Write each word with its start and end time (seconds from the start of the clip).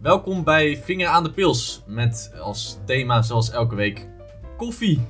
Welkom 0.00 0.44
bij 0.44 0.76
Vinger 0.76 1.08
aan 1.08 1.22
de 1.22 1.30
Pils. 1.30 1.82
Met 1.86 2.32
als 2.40 2.78
thema, 2.84 3.22
zoals 3.22 3.50
elke 3.50 3.74
week, 3.74 4.08
koffie. 4.56 5.06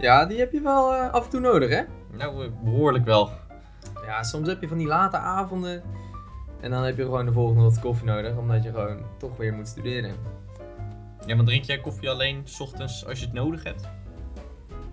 Ja, 0.00 0.26
die 0.26 0.38
heb 0.38 0.52
je 0.52 0.60
wel 0.60 0.94
eh, 0.94 1.12
af 1.12 1.24
en 1.24 1.30
toe 1.30 1.40
nodig, 1.40 1.70
hè? 1.70 1.82
Nou, 2.16 2.44
eh, 2.44 2.50
behoorlijk 2.64 3.04
wel. 3.04 3.30
Ja, 4.06 4.22
soms 4.22 4.48
heb 4.48 4.60
je 4.60 4.68
van 4.68 4.78
die 4.78 4.86
late 4.86 5.16
avonden. 5.16 5.82
En 6.60 6.70
dan 6.70 6.82
heb 6.82 6.96
je 6.96 7.02
gewoon 7.02 7.26
de 7.26 7.32
volgende 7.32 7.62
wat 7.62 7.80
koffie 7.80 8.06
nodig, 8.06 8.36
omdat 8.36 8.62
je 8.62 8.70
gewoon 8.70 9.02
toch 9.18 9.36
weer 9.36 9.52
moet 9.52 9.68
studeren. 9.68 10.14
Ja, 11.26 11.36
maar 11.36 11.44
drink 11.44 11.64
jij 11.64 11.80
koffie 11.80 12.10
alleen 12.10 12.42
's 12.44 12.60
ochtends 12.60 13.06
als 13.06 13.18
je 13.18 13.24
het 13.24 13.34
nodig 13.34 13.62
hebt? 13.62 13.88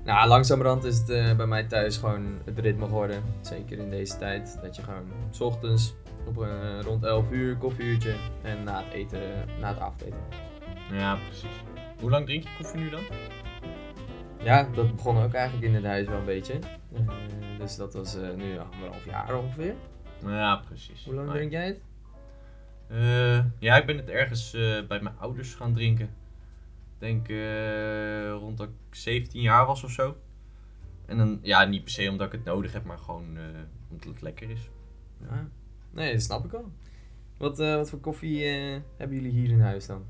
Nou, 0.04 0.28
langzamerhand 0.28 0.84
is 0.84 0.98
het 0.98 1.10
eh, 1.10 1.36
bij 1.36 1.46
mij 1.46 1.64
thuis 1.64 1.98
gewoon 1.98 2.40
het 2.46 2.60
ritme 2.60 2.86
geworden. 2.86 3.24
Zeker 3.42 3.78
in 3.78 3.90
deze 3.90 4.18
tijd. 4.18 4.60
Dat 4.62 4.76
je 4.76 4.82
gewoon 4.82 5.12
's 5.32 5.40
ochtends 5.40 5.96
op 6.26 6.44
eh, 6.44 6.80
rond 6.82 7.04
11 7.04 7.32
uur 7.32 7.58
koffieuurtje. 7.58 8.16
En 8.42 8.64
na 8.64 8.84
het 8.84 8.94
eten, 8.94 9.22
na 9.60 9.68
het 9.68 9.80
avondeten. 9.80 10.20
Ja, 10.92 11.16
precies. 11.16 11.64
Hoe 12.00 12.10
lang 12.10 12.26
drink 12.26 12.44
je 12.44 12.50
koffie 12.58 12.80
nu 12.80 12.90
dan? 12.90 13.02
Ja, 14.44 14.68
dat 14.76 14.96
begon 14.96 15.18
ook 15.18 15.34
eigenlijk 15.34 15.68
in 15.68 15.76
het 15.76 15.86
huis 15.86 16.08
wel 16.08 16.20
een 16.20 16.26
beetje. 16.26 16.60
Eh, 16.94 17.00
dus 17.58 17.76
dat 17.76 17.94
was 17.94 18.18
nu 18.36 18.60
anderhalf 18.60 19.06
jaar 19.06 19.38
ongeveer. 19.38 19.74
Ja, 20.26 20.56
precies. 20.56 21.06
Hoe 21.06 21.14
lang 21.14 21.30
drink 21.30 21.52
jij 21.52 21.66
het? 21.66 21.82
Ja, 23.60 23.78
ik 23.78 23.86
ben 23.86 23.98
het 23.98 24.10
ergens 24.10 24.52
bij 24.88 25.02
mijn 25.02 25.16
ouders 25.20 25.54
gaan 25.56 25.74
drinken. 25.74 26.10
Ik 27.00 27.06
denk 27.06 27.30
eh, 27.30 28.32
rond 28.32 28.58
dat 28.58 28.68
ik 28.68 28.96
17 28.96 29.42
jaar 29.42 29.66
was 29.66 29.84
of 29.84 29.92
zo. 29.92 30.16
En 31.06 31.18
dan, 31.18 31.40
ja, 31.42 31.66
niet 31.66 31.84
per 31.84 31.92
se 31.92 32.10
omdat 32.10 32.28
ik 32.28 32.32
het 32.32 32.44
nodig 32.44 32.74
heb, 32.74 32.86
maar 32.86 32.98
gewoon 32.98 33.38
eh, 33.38 33.44
omdat 33.90 34.08
het 34.08 34.22
lekker 34.22 34.50
is. 34.50 34.70
Ja. 35.30 35.50
Nee, 35.92 36.14
dat 36.14 36.22
snap 36.22 36.46
ik 36.46 36.52
wel. 36.52 36.72
Wat, 37.38 37.60
eh, 37.60 37.76
wat 37.76 37.90
voor 37.90 38.00
koffie 38.00 38.46
hebben 38.98 39.18
jullie 39.18 39.32
hier 39.32 39.50
in 39.50 39.62
huis 39.62 39.86
dan? 39.86 40.06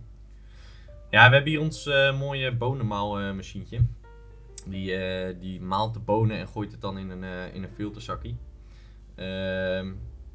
Ja, 1.09 1.27
we 1.27 1.33
hebben 1.33 1.51
hier 1.51 1.61
ons 1.61 1.85
mooie 2.17 2.55
bonenmaalmachientje. 2.55 3.79
die, 4.65 4.93
die 5.39 5.61
maalt 5.61 5.93
de 5.93 5.99
bonen 5.99 6.37
en 6.37 6.47
gooit 6.47 6.71
het 6.71 6.81
dan 6.81 6.97
in 6.97 7.09
een, 7.09 7.23
eh, 7.23 7.55
in 7.55 7.63
een 7.63 7.73
filterzakkie. 7.75 8.37
Ehm, 9.15 9.91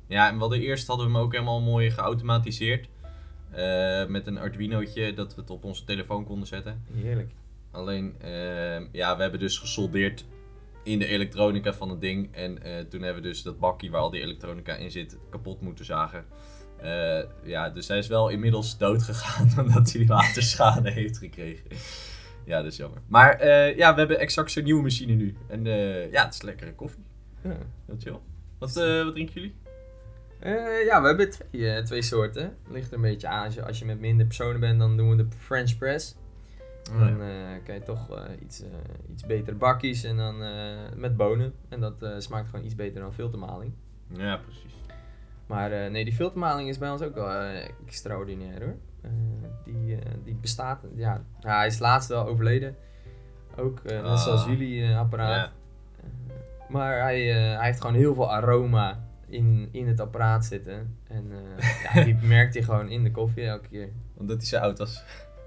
ja, 0.07 0.29
en 0.29 0.39
hadden 0.39 0.61
eerst 0.61 0.87
hadden 0.87 1.07
we 1.07 1.13
hem 1.13 1.23
ook 1.23 1.33
helemaal 1.33 1.61
mooi 1.61 1.91
geautomatiseerd. 1.91 2.89
Eh, 3.55 4.07
met 4.07 4.27
een 4.27 4.39
Arduinootje 4.39 5.15
dat 5.15 5.35
we 5.35 5.41
het 5.41 5.51
op 5.51 5.65
onze 5.65 5.85
telefoon 5.85 6.25
konden 6.25 6.47
zetten. 6.47 6.85
Heerlijk. 6.93 7.33
Alleen, 7.71 8.15
ehm, 8.21 8.85
ja, 8.93 9.17
we 9.17 9.23
hebben 9.23 9.41
dus 9.41 9.59
gesoldeerd 9.59 10.25
in 10.83 10.99
de 10.99 11.07
elektronica 11.07 11.73
van 11.73 11.91
het 11.91 12.01
ding. 12.01 12.35
En 12.35 12.63
eh, 12.63 12.85
toen 12.85 13.03
hebben 13.03 13.23
we 13.23 13.29
dus 13.29 13.43
dat 13.43 13.59
bakje 13.59 13.91
waar 13.91 14.01
al 14.01 14.11
die 14.11 14.21
elektronica 14.21 14.75
in 14.75 14.91
zit 14.91 15.19
kapot 15.31 15.61
moeten 15.61 15.85
zagen. 15.85 16.25
Eh, 16.77 17.23
ja, 17.45 17.71
dus 17.71 17.89
hij 17.89 17.99
is 17.99 18.07
wel 18.07 18.29
inmiddels 18.29 18.79
dood 18.79 19.03
gegaan 19.03 19.51
omdat 19.65 19.93
hij 19.93 20.07
waterschade 20.07 20.91
heeft 20.91 21.19
gekregen. 21.19 21.71
Ja, 22.45 22.63
dat 22.63 22.73
is 22.73 22.77
jammer. 22.77 22.99
Maar 23.07 23.39
eh, 23.39 23.77
ja, 23.77 23.93
we 23.93 23.99
hebben 23.99 24.19
exact 24.19 24.51
zo'n 24.51 24.65
nieuwe 24.65 24.83
machine 24.83 25.13
nu. 25.13 25.37
En 25.49 25.67
eh, 25.67 26.13
ja, 26.13 26.25
het 26.25 26.35
is 26.35 26.43
lekkere 26.43 26.75
koffie. 26.75 27.03
Ja. 27.43 27.57
Heel 27.87 27.97
chill. 27.99 28.19
Wat, 28.59 28.77
eh, 28.77 29.05
wat 29.05 29.13
drinken 29.13 29.35
jullie? 29.35 29.55
Eh, 30.41 30.85
ja, 30.85 31.01
we 31.01 31.07
hebben 31.07 31.31
twee, 31.31 31.69
eh, 31.71 31.83
twee 31.85 32.03
soorten. 32.03 32.57
Ligt 32.69 32.89
er 32.91 32.95
een 32.97 33.01
beetje 33.03 33.29
aan. 33.29 33.45
Als 33.45 33.55
je, 33.55 33.65
als 33.67 33.79
je 33.79 33.85
met 33.85 34.01
minder 34.01 34.27
personen 34.27 34.61
bent, 34.61 34.79
dan 34.79 34.97
doen 34.97 35.11
we 35.11 35.17
de 35.17 35.27
French 35.39 35.79
press. 35.79 36.17
Dan 36.99 37.21
eh 37.23 37.29
kan 37.65 37.75
je 37.75 37.83
toch 37.83 38.21
iets, 38.43 38.63
iets 39.13 39.27
betere 39.27 39.57
bakjes 39.57 40.05
en 40.05 40.17
dan 40.17 40.39
met 40.97 41.17
bonen. 41.17 41.55
En 41.69 41.81
dat 41.81 42.07
smaakt 42.19 42.49
gewoon 42.49 42.65
iets 42.65 42.75
beter 42.75 43.01
dan 43.01 43.15
filtermaling. 43.15 43.73
Ja, 44.09 44.37
precies. 44.37 44.75
Maar 45.47 45.91
nee, 45.91 46.05
die 46.05 46.15
filtermaling 46.15 46.69
is 46.69 46.79
bij 46.79 46.91
ons 46.91 47.03
ook 47.03 47.15
wel 47.15 47.31
extraordinair 47.87 48.63
hoor. 48.65 48.75
Die, 49.65 49.99
die 50.25 50.35
bestaat, 50.35 50.81
ja, 50.95 51.25
hij 51.41 51.67
is 51.67 51.79
laatst 51.79 52.09
wel 52.09 52.27
overleden. 52.27 52.77
Ook, 53.57 53.83
net 53.83 54.03
Ah. 54.03 54.17
zoals 54.17 54.45
jullie 54.45 54.83
eh, 54.85 54.99
apparaat. 54.99 55.35
Ja. 55.35 55.53
Maar 56.69 57.01
hij, 57.01 57.25
hij 57.27 57.67
heeft 57.67 57.81
gewoon 57.81 57.97
heel 57.97 58.15
veel 58.15 58.33
aroma 58.33 59.04
in, 59.35 59.69
in 59.73 59.89
het 59.89 60.01
apparaat 60.01 60.45
zitten. 60.45 60.97
En 61.09 61.31
eh, 61.31 61.95
ja, 61.95 62.05
die 62.05 62.17
merkt 62.23 62.55
hij 62.55 62.63
gewoon 62.63 62.89
in 62.89 63.03
de 63.03 63.11
koffie 63.11 63.45
elke 63.45 63.69
keer. 63.69 63.89
Omdat 64.17 64.37
hij 64.37 64.47
zo 64.47 64.57
oud 64.59 64.79
was. 64.79 65.03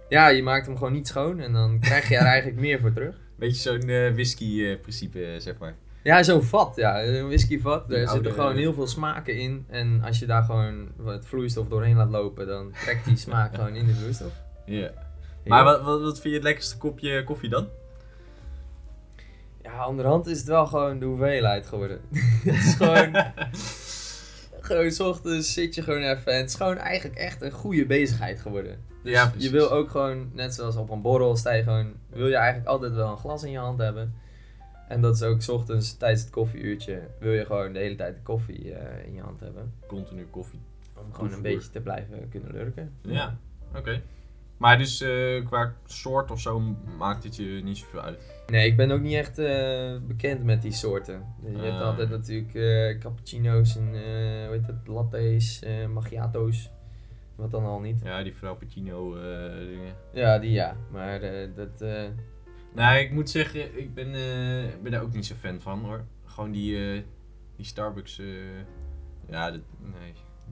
Ja, 0.09 0.27
je 0.27 0.43
maakt 0.43 0.65
hem 0.65 0.77
gewoon 0.77 0.93
niet 0.93 1.07
schoon 1.07 1.39
en 1.39 1.53
dan 1.53 1.79
krijg 1.79 2.09
je 2.09 2.15
er 2.15 2.25
eigenlijk 2.25 2.59
meer 2.59 2.79
voor 2.79 2.93
terug. 2.93 3.15
Beetje 3.35 3.61
zo'n 3.61 3.89
eh, 3.89 4.11
whisky-principe, 4.11 5.25
eh, 5.25 5.39
zeg 5.39 5.57
maar. 5.57 5.75
Ja, 6.03 6.23
zo'n 6.23 6.43
vat, 6.43 6.75
ja. 6.75 7.03
Een 7.03 7.27
whiskyvat. 7.27 7.89
Daar 7.89 8.07
zitten 8.07 8.31
gewoon 8.31 8.55
heel 8.55 8.73
veel 8.73 8.87
smaken 8.87 9.35
in. 9.37 9.65
En 9.69 10.01
als 10.03 10.19
je 10.19 10.25
daar 10.25 10.43
gewoon 10.43 10.87
wat 10.95 11.25
vloeistof 11.25 11.67
doorheen 11.67 11.95
laat 11.95 12.09
lopen, 12.09 12.47
dan 12.47 12.71
trekt 12.71 13.05
die 13.05 13.17
smaak 13.17 13.53
gewoon 13.55 13.75
in 13.75 13.85
de 13.85 13.93
vloeistof. 13.93 14.31
Ja. 14.65 14.91
Maar 15.45 15.63
wat, 15.63 15.81
wat, 15.81 16.01
wat 16.01 16.19
vind 16.19 16.23
je 16.23 16.33
het 16.33 16.43
lekkerste 16.43 16.77
kopje 16.77 17.23
koffie 17.23 17.49
dan? 17.49 17.67
Ja, 19.63 19.87
onderhand 19.87 20.27
is 20.27 20.37
het 20.37 20.47
wel 20.47 20.67
gewoon 20.67 20.99
de 20.99 21.05
hoeveelheid 21.05 21.65
geworden. 21.65 22.01
het 22.43 22.55
is 22.55 22.75
gewoon... 22.75 23.11
gewoon, 24.67 24.91
s 24.91 24.99
ochtends 24.99 25.53
zit 25.53 25.75
je 25.75 25.81
gewoon 25.81 26.01
even. 26.01 26.31
En 26.31 26.37
het 26.37 26.49
is 26.49 26.55
gewoon 26.55 26.77
eigenlijk 26.77 27.19
echt 27.19 27.41
een 27.41 27.51
goede 27.51 27.85
bezigheid 27.85 28.39
geworden. 28.39 28.79
Dus 29.03 29.13
Ja, 29.13 29.33
je 29.37 29.49
wil 29.49 29.71
ook 29.71 29.89
gewoon, 29.89 30.29
net 30.33 30.53
zoals 30.53 30.75
op 30.75 30.89
een 30.89 31.01
borrel, 31.01 31.35
sta 31.35 31.51
je 31.51 31.63
gewoon... 31.63 31.93
Wil 32.09 32.27
je 32.27 32.35
eigenlijk 32.35 32.67
altijd 32.67 32.93
wel 32.93 33.11
een 33.11 33.17
glas 33.17 33.43
in 33.43 33.51
je 33.51 33.57
hand 33.57 33.79
hebben. 33.79 34.13
En 34.87 35.01
dat 35.01 35.15
is 35.15 35.23
ook 35.23 35.41
's 35.41 35.49
ochtends 35.49 35.97
tijdens 35.97 36.21
het 36.21 36.29
koffieuurtje. 36.29 37.01
Wil 37.19 37.31
je 37.31 37.45
gewoon 37.45 37.73
de 37.73 37.79
hele 37.79 37.95
tijd 37.95 38.15
de 38.15 38.21
koffie 38.21 38.73
eh, 38.73 39.05
in 39.07 39.13
je 39.13 39.21
hand 39.21 39.39
hebben. 39.39 39.73
Continu 39.87 40.25
koffie. 40.29 40.59
Om 40.93 41.13
gewoon 41.13 41.33
een 41.33 41.41
beetje 41.41 41.69
te 41.69 41.79
blijven 41.79 42.29
kunnen 42.29 42.51
lurken. 42.51 42.91
Ja, 43.01 43.37
oké. 43.75 44.01
Maar 44.57 44.77
dus 44.77 45.01
eh, 45.01 45.45
qua 45.45 45.73
soort 45.85 46.31
of 46.31 46.39
zo 46.41 46.59
maakt 46.97 47.23
het 47.23 47.35
je 47.35 47.61
niet 47.63 47.77
zoveel 47.77 48.01
uit. 48.01 48.19
Nee, 48.47 48.67
ik 48.67 48.77
ben 48.77 48.91
ook 48.91 49.01
niet 49.01 49.13
echt 49.13 49.39
eh, 49.39 49.97
bekend 50.07 50.43
met 50.43 50.61
die 50.61 50.71
soorten. 50.71 51.25
Dus 51.41 51.55
je 51.55 51.61
hebt 51.67 51.79
Ah. 51.79 51.85
altijd 51.87 52.09
natuurlijk 52.09 52.53
eh, 52.53 52.99
cappuccino's 52.99 53.75
en 53.75 53.87
hoe 53.87 54.49
heet 54.51 54.67
het, 54.67 54.87
latte's, 54.87 55.61
macchiato's. 55.93 56.69
Wat 57.35 57.51
dan 57.51 57.63
al 57.65 57.79
niet. 57.79 58.01
Ja, 58.03 58.23
die 58.23 58.33
frappuccino 58.33 59.13
dingen. 59.65 59.93
Ja, 60.13 60.39
die 60.39 60.51
ja. 60.51 60.75
Maar 60.91 61.19
dat... 61.55 61.85
Nou, 62.73 62.97
ik 62.97 63.11
moet 63.11 63.29
zeggen, 63.29 63.79
ik 63.79 63.93
ben, 63.93 64.07
ik 64.73 64.81
ben 64.81 64.91
daar 64.91 65.01
ook 65.01 65.13
niet 65.13 65.25
zo 65.25 65.35
fan 65.35 65.61
van 65.61 65.79
hoor. 65.85 66.05
Gewoon 66.25 66.51
die, 66.51 67.03
die 67.55 67.65
Starbucks. 67.65 68.21
ja, 69.29 69.51
dat, 69.51 69.61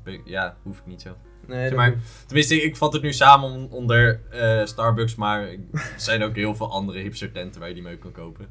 nee. 0.04 0.22
Ja, 0.26 0.58
hoef 0.64 0.80
ik 0.80 0.86
niet 0.86 1.02
zo. 1.02 1.16
Nee, 1.48 1.68
Zeg 1.68 1.76
maar, 1.78 1.96
Tenminste, 2.26 2.62
ik 2.62 2.76
vat 2.76 2.94
het 2.94 3.02
nu 3.02 3.14
samen 3.14 3.50
on- 3.52 3.72
onder 3.72 4.20
eh, 4.32 4.66
Starbucks, 4.66 5.16
maar 5.16 5.42
er 5.48 5.58
zijn 5.98 6.24
ook 6.24 6.36
heel 6.36 6.56
veel 6.56 6.72
andere 6.72 7.00
hipster 7.00 7.32
tenten 7.32 7.60
waar 7.60 7.70
je 7.70 7.76
die 7.76 7.84
mee 7.84 7.98
kan 7.98 8.12
kopen. 8.12 8.48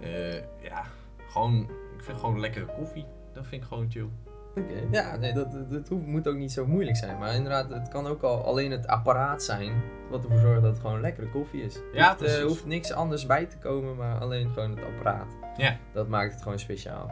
Eh, 0.00 0.34
ja, 0.62 0.82
gewoon, 1.28 1.60
ik 1.98 2.04
vind 2.04 2.18
gewoon 2.18 2.40
lekkere 2.40 2.66
koffie. 2.66 3.04
Dat 3.34 3.46
vind 3.46 3.62
ik 3.62 3.68
gewoon 3.68 3.90
chill. 3.90 4.08
Oké. 4.56 4.72
Ja, 4.90 5.16
nee, 5.16 5.32
dat, 5.32 5.52
dat, 5.70 5.88
hoeft- 5.88 6.06
moet 6.06 6.28
ook 6.28 6.36
niet 6.36 6.52
zo 6.52 6.66
moeilijk 6.66 6.96
zijn. 6.96 7.18
Maar 7.18 7.34
inderdaad, 7.34 7.70
het 7.70 7.88
kan 7.88 8.06
ook 8.06 8.22
al 8.22 8.44
alleen 8.44 8.70
het 8.70 8.86
apparaat 8.86 9.42
zijn 9.42 9.82
wat 10.10 10.22
ervoor 10.24 10.38
zorgt 10.40 10.62
dat 10.62 10.70
het 10.72 10.80
gewoon 10.80 11.00
lekkere 11.00 11.28
koffie 11.28 11.62
is. 11.62 11.78
Ja, 11.92 12.16
hoeft, 12.18 12.36
eh, 12.38 12.42
hoeft 12.44 12.66
niks 12.66 12.92
anders 12.92 13.26
bij 13.26 13.46
te 13.46 13.58
komen, 13.58 13.96
maar 13.96 14.18
alleen 14.20 14.50
gewoon 14.52 14.70
het 14.70 14.84
apparaat. 14.84 15.30
Ja. 15.56 15.76
Dat 15.92 16.08
maakt 16.08 16.32
het 16.32 16.42
gewoon 16.42 16.58
speciaal. 16.58 17.10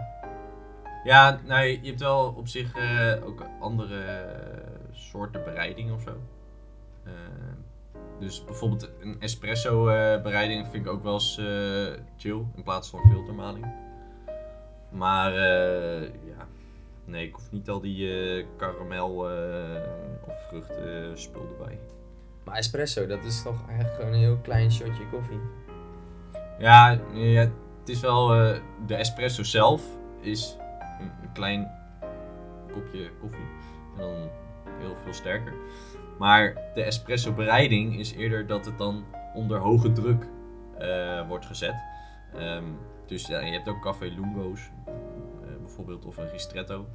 Ja, 1.05 1.41
nou, 1.47 1.65
je 1.67 1.79
hebt 1.89 2.01
wel 2.01 2.35
op 2.37 2.49
zich 2.49 2.75
eh, 2.77 3.13
ook 3.27 3.43
andere 3.61 4.01
soorten 4.93 5.45
bereiding 5.45 5.93
of 5.93 6.03
zo. 6.03 6.17
Eh, 7.05 7.13
dus 8.19 8.45
bijvoorbeeld 8.45 8.91
een 9.01 9.17
espresso 9.21 9.89
eh, 9.89 10.23
bereiding 10.23 10.67
vind 10.69 10.87
ik 10.87 10.93
ook 10.93 11.03
wel 11.03 11.15
eens 11.15 11.39
eh, 11.39 12.03
chill 12.17 12.45
in 12.55 12.63
plaats 12.63 12.91
van 12.91 13.01
filtermaling. 13.11 13.67
Maar 14.91 15.33
ja, 16.25 16.47
nee, 17.05 17.27
ik 17.27 17.35
hoef 17.35 17.51
niet 17.51 17.69
al 17.69 17.81
die 17.81 18.47
karamel 18.57 19.15
of 20.27 20.47
vruchten 20.49 21.19
spul 21.19 21.47
erbij. 21.59 21.79
Maar 22.45 22.57
espresso, 22.57 23.07
dat 23.07 23.25
is 23.25 23.43
toch 23.43 23.69
eigenlijk 23.69 23.97
gewoon 23.97 24.13
een 24.13 24.19
heel 24.19 24.39
klein 24.43 24.73
shotje 24.73 25.09
koffie. 25.11 25.41
Ja, 26.59 27.01
ja 27.13 27.41
het 27.41 27.89
is 27.89 28.01
wel. 28.01 28.29
de 28.87 28.95
espresso 28.95 29.43
zelf 29.43 29.83
is 30.21 30.57
een, 31.01 31.11
een 31.23 31.33
klein 31.33 31.71
kopje 32.73 33.11
koffie. 33.21 33.47
En 33.97 34.03
dan 34.03 34.31
heel 34.81 34.97
veel 34.97 35.13
sterker. 35.13 35.53
Maar 36.19 36.55
de 36.75 36.83
espresso 36.83 37.33
bereiding 37.33 37.99
is 37.99 38.13
eerder 38.13 38.47
dat 38.47 38.65
het 38.65 38.79
dan 38.79 39.05
onder 39.35 39.59
hoge 39.59 39.93
druk 39.93 40.27
eh, 40.79 41.29
wordt 41.29 41.47
gezet. 41.47 41.75
Ehm, 42.35 42.65
dus 43.07 43.27
ja, 43.27 43.41
je 43.41 43.53
hebt 43.53 43.69
ook 43.69 43.83
café 43.83 44.05
lungo's 44.05 44.71
eh, 44.87 44.93
bijvoorbeeld 45.61 46.05
of 46.05 46.17
een 46.17 46.31
ristretto. 46.31 46.87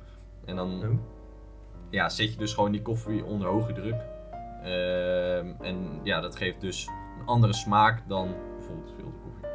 En 0.46 0.56
dan 0.56 0.84
Oh. 0.84 1.00
ja, 1.90 2.10
zet 2.10 2.32
je 2.32 2.38
dus 2.38 2.54
gewoon 2.54 2.72
die 2.72 2.82
koffie 2.82 3.26
onder 3.26 3.48
hoge 3.48 3.74
druk. 3.74 4.02
Ehm, 4.64 5.54
en 5.62 6.00
ja, 6.04 6.20
dat 6.22 6.36
geeft 6.36 6.62
dus 6.62 6.88
een 7.20 7.26
andere 7.26 7.54
smaak 7.54 8.02
dan 8.08 8.34
bijvoorbeeld 8.56 8.94
filterkoffie. 8.96 9.46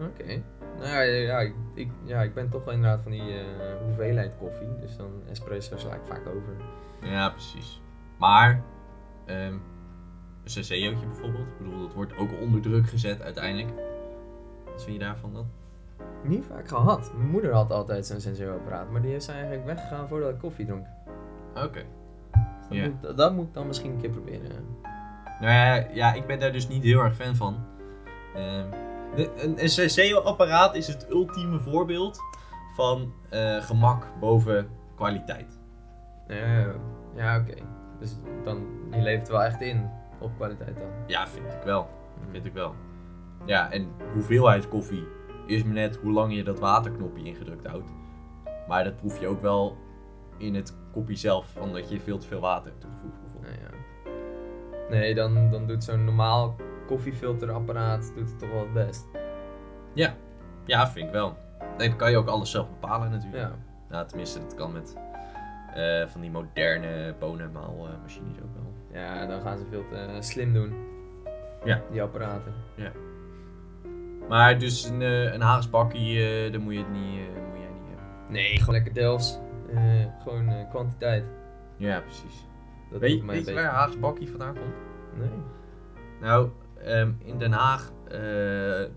Oké. 0.00 0.42
Nou 0.78 0.88
ja, 0.88 1.00
ja, 1.02 1.38
ik, 1.40 1.54
ik, 1.74 1.90
ja, 2.04 2.22
ik 2.22 2.34
ben 2.34 2.48
toch 2.48 2.64
wel 2.64 2.74
inderdaad 2.74 3.02
van 3.02 3.12
die 3.12 3.38
eh, 3.38 3.44
hoeveelheid 3.84 4.32
koffie. 4.38 4.68
Dus 4.80 4.96
dan 4.96 5.10
espresso 5.30 5.76
sla 5.76 5.94
ik 5.94 6.04
vaak 6.04 6.26
over. 6.26 6.56
Ja, 7.02 7.28
precies. 7.30 7.80
Maar 8.18 8.62
Ehm 9.26 9.54
een 10.46 10.52
Senseootje 10.52 11.06
bijvoorbeeld. 11.06 11.46
Ik 11.46 11.58
bedoel, 11.58 11.80
dat 11.80 11.94
wordt 11.94 12.16
ook 12.16 12.30
onder 12.40 12.60
druk 12.60 12.86
gezet 12.88 13.22
uiteindelijk. 13.22 13.68
Wat 14.64 14.84
vind 14.84 14.96
je 14.96 15.02
daarvan 15.02 15.32
dan? 15.32 15.46
Niet 16.24 16.44
vaak 16.44 16.68
gehad. 16.68 17.12
Mijn 17.16 17.28
moeder 17.30 17.52
had 17.52 17.70
altijd 17.70 18.06
zo'n 18.06 18.20
sensorapparaat, 18.20 18.90
maar 18.90 19.02
die 19.02 19.14
is 19.14 19.28
eigenlijk 19.28 19.64
weggegaan 19.64 20.08
voordat 20.08 20.30
ik 20.30 20.38
koffie 20.38 20.66
dronk. 20.66 20.86
Oké. 21.54 21.82
Dat, 22.68 22.78
Ja. 22.78 22.88
moet, 22.88 23.16
dat 23.16 23.32
moet 23.34 23.46
ik 23.46 23.54
dan 23.54 23.66
misschien 23.66 23.90
een 23.90 24.00
keer 24.00 24.10
proberen. 24.10 24.50
Nou 25.40 25.52
ja, 25.52 25.86
ja, 25.92 26.12
ik 26.12 26.26
ben 26.26 26.38
daar 26.38 26.52
dus 26.52 26.68
niet 26.68 26.82
heel 26.82 27.00
erg 27.00 27.14
fan 27.14 27.34
van. 27.36 27.64
Ehm, 28.34 28.66
een 29.16 29.62
een 29.62 29.68
Senseo-apparaat 29.68 30.74
is 30.74 30.86
het 30.86 31.06
ultieme 31.10 31.60
voorbeeld 31.60 32.20
van 32.74 33.12
eh, 33.30 33.56
gemak 33.56 34.06
boven 34.20 34.68
kwaliteit. 34.94 35.58
Ja, 37.14 37.38
oké. 37.38 37.54
Dus 37.98 38.16
dan, 38.44 38.66
je 38.90 39.02
levert 39.02 39.28
wel 39.28 39.42
echt 39.42 39.60
in 39.60 39.90
op 40.20 40.30
kwaliteit 40.36 40.76
dan. 40.76 40.88
Ja, 41.06 41.28
vind 41.28 41.52
ik 41.52 41.62
wel. 41.64 41.88
Vind 42.30 42.46
ik 42.46 42.52
wel. 42.52 42.74
Ja, 43.44 43.70
en 43.70 43.88
hoeveelheid 44.12 44.68
koffie 44.68 45.06
is 45.46 45.64
maar 45.64 45.74
net 45.74 45.96
hoe 45.96 46.12
lang 46.12 46.34
je 46.34 46.44
dat 46.44 46.58
waterknopje 46.58 47.24
ingedrukt 47.24 47.66
houdt. 47.66 47.90
Maar 48.68 48.84
dat 48.84 48.96
proef 48.96 49.20
je 49.20 49.26
ook 49.26 49.40
wel 49.40 49.76
in 50.38 50.54
het 50.54 50.76
kopje 50.92 51.16
zelf, 51.16 51.46
van 51.52 51.72
dat 51.72 51.90
je 51.90 52.00
veel 52.00 52.18
te 52.18 52.26
veel 52.26 52.40
water 52.40 52.72
toevoegt 52.78 53.20
bijvoorbeeld. 53.20 53.52
Nee, 53.52 53.62
ja. 53.62 54.90
nee 54.90 55.14
dan, 55.14 55.50
dan 55.50 55.66
doet 55.66 55.84
zo'n 55.84 56.04
normaal 56.04 56.56
koffiefilterapparaat 56.86 58.12
doet 58.14 58.28
het 58.30 58.38
toch 58.38 58.50
wel 58.50 58.60
het 58.60 58.72
best. 58.72 59.06
Ja, 59.94 60.14
vind 60.88 61.06
ik 61.06 61.12
wel. 61.12 61.36
Nee, 61.78 61.88
dan 61.88 61.96
kan 61.96 62.10
je 62.10 62.16
ook 62.16 62.28
alles 62.28 62.50
zelf 62.50 62.68
bepalen 62.68 63.10
natuurlijk. 63.10 63.42
Ja. 63.42 63.52
Nou, 63.88 64.06
tenminste, 64.06 64.38
dat 64.40 64.54
kan 64.54 64.72
met 64.72 64.96
eh, 65.74 66.06
van 66.06 66.20
die 66.20 66.30
moderne 66.30 67.14
bonenmaalmachines 67.18 68.36
ook 68.42 68.54
wel. 68.54 69.00
ja, 69.02 69.26
dan 69.26 69.40
gaan 69.40 69.58
ze 69.58 69.64
veel 69.70 69.84
te 69.90 70.16
slim 70.20 70.52
doen. 70.52 70.74
Ja. 71.64 71.82
Die 71.90 72.02
apparaten. 72.02 72.54
Maar 74.28 74.58
dus 74.58 74.84
een, 74.84 75.02
eh 75.02 75.32
een 75.32 75.40
eh 76.18 76.52
daar 76.52 76.60
moet 76.60 76.72
je 76.72 76.78
het 76.78 76.90
niet, 76.92 77.18
eh, 77.18 77.42
moet 77.50 77.58
jij 77.60 77.70
niet 77.72 77.88
hebben. 77.88 78.32
Nee, 78.32 78.58
gewoon 78.58 78.74
lekker 78.74 78.94
Delfts. 78.94 79.38
Eh, 79.74 80.04
gewoon 80.22 80.48
eh, 80.48 80.68
kwantiteit. 80.70 81.30
Ja, 81.76 82.00
precies. 82.00 82.46
Dat 82.90 83.00
Weet, 83.00 83.10
weet 83.10 83.46
je 83.46 83.54
waar 83.54 83.54
beetje- 83.54 83.76
haagsbakkie 83.76 84.28
vandaan 84.28 84.54
komt? 84.54 84.74
Nee. 85.18 85.38
Nou, 86.20 86.48
ehm, 86.84 87.12
in 87.18 87.38
Den 87.38 87.52
Haag 87.52 87.92
eh, 88.08 88.90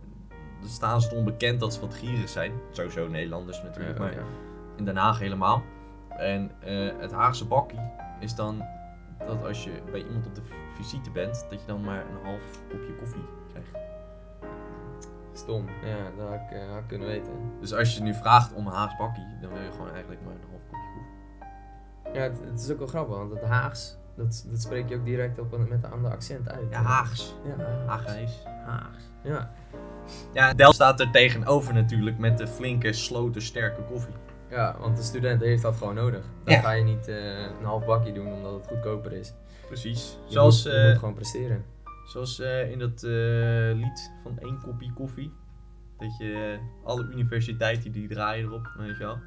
staan 0.65 1.01
ze 1.01 1.15
onbekend 1.15 1.59
dat 1.59 1.73
ze 1.73 1.79
wat 1.79 1.93
gierig 1.93 2.29
zijn. 2.29 2.51
Sowieso 2.71 3.07
Nederlanders 3.07 3.63
natuurlijk, 3.63 3.97
Ja, 3.97 4.03
maar 4.03 4.13
ja. 4.13 4.21
in 4.75 4.85
Den 4.85 4.97
Haag 4.97 5.19
helemaal. 5.19 5.63
En 6.09 6.51
eh, 6.59 6.91
het 6.99 7.11
Haagse 7.11 7.45
bakkie 7.47 7.79
is 8.19 8.35
dan 8.35 8.63
dat 9.27 9.45
als 9.45 9.63
je 9.63 9.71
bij 9.91 10.03
iemand 10.03 10.27
op 10.27 10.35
de 10.35 10.41
visite 10.75 11.11
bent, 11.11 11.45
dat 11.49 11.61
je 11.61 11.67
dan 11.67 11.83
maar 11.83 12.05
een 12.05 12.23
half 12.25 12.41
kopje 12.69 12.95
koffie 12.95 13.25
krijgt. 13.51 13.77
Stom. 15.33 15.65
Ja, 15.83 15.97
dat 16.17 16.27
had 16.27 16.39
ik, 16.39 16.51
eh, 16.57 16.69
had 16.69 16.79
ik 16.79 16.87
kunnen 16.87 17.07
weten. 17.07 17.31
Dus 17.59 17.73
als 17.73 17.95
je 17.97 18.03
nu 18.03 18.13
vraagt 18.13 18.53
om 18.53 18.67
een 18.67 18.73
Haags 18.73 18.97
bakkie, 18.97 19.37
dan 19.41 19.51
wil 19.51 19.61
je 19.61 19.71
gewoon 19.71 19.89
eigenlijk 19.91 20.21
maar 20.25 20.33
een 20.33 20.49
half 20.49 20.61
kopje 20.69 20.87
koffie. 20.93 22.13
Ja, 22.13 22.21
het, 22.21 22.39
het 22.49 22.59
is 22.59 22.71
ook 22.71 22.77
wel 22.77 22.87
grappig, 22.87 23.17
want 23.17 23.31
het 23.31 23.43
Haags, 23.43 23.97
dat, 24.19 24.45
dat 24.49 24.61
spreek 24.61 24.89
je 24.89 24.95
ook 24.95 25.05
direct 25.05 25.39
op 25.39 25.51
een- 25.51 25.67
met 25.69 25.83
een 25.83 25.91
ander 25.91 26.11
accent 26.11 26.49
uit. 26.49 26.67
Ja, 26.71 26.81
Haags. 26.81 27.35
Ja, 27.57 27.65
Haagijs. 27.87 28.43
Haags. 28.65 29.03
Ja. 29.23 29.51
Ja, 30.33 30.53
Del 30.53 30.73
staat 30.73 30.99
er 30.99 31.11
tegenover 31.11 31.73
natuurlijk 31.73 32.17
met 32.17 32.37
de 32.37 32.47
flinke, 32.47 32.93
sloten, 32.93 33.41
sterke 33.41 33.81
koffie. 33.81 34.13
ja, 34.49 34.75
want 34.79 34.97
de 34.97 35.03
student 35.03 35.41
heeft 35.41 35.61
dat 35.61 35.75
gewoon 35.77 35.95
nodig. 35.95 36.25
Dan 36.43 36.53
Ja. 36.53 36.61
ga 36.61 36.71
je 36.71 36.83
niet 36.83 37.07
eh, 37.07 37.41
een 37.59 37.65
half 37.65 37.85
bakje 37.85 38.11
doen 38.13 38.33
omdat 38.33 38.53
het 38.53 38.67
goedkoper 38.67 39.11
is. 39.13 39.33
Precies. 39.67 40.17
Je 40.27 40.33
Zoals, 40.33 40.63
moet, 40.63 40.73
je 40.73 40.79
eh, 40.79 40.87
moet 40.89 40.97
gewoon 40.99 41.13
presteren. 41.13 41.65
zoals 42.05 42.39
eh, 42.39 42.71
in 42.71 42.79
dat 42.79 43.03
eh, 43.03 43.11
lied 43.73 44.11
van 44.23 44.39
één 44.39 44.59
kopje 44.63 44.93
koffie. 44.93 45.33
Dat 45.97 46.17
je 46.17 46.59
alle 46.83 47.03
universiteiten 47.11 47.91
die 47.91 48.07
draaien 48.07 48.45
erop, 48.45 48.71
weet 48.77 48.97
je 48.97 49.03
wel. 49.03 49.17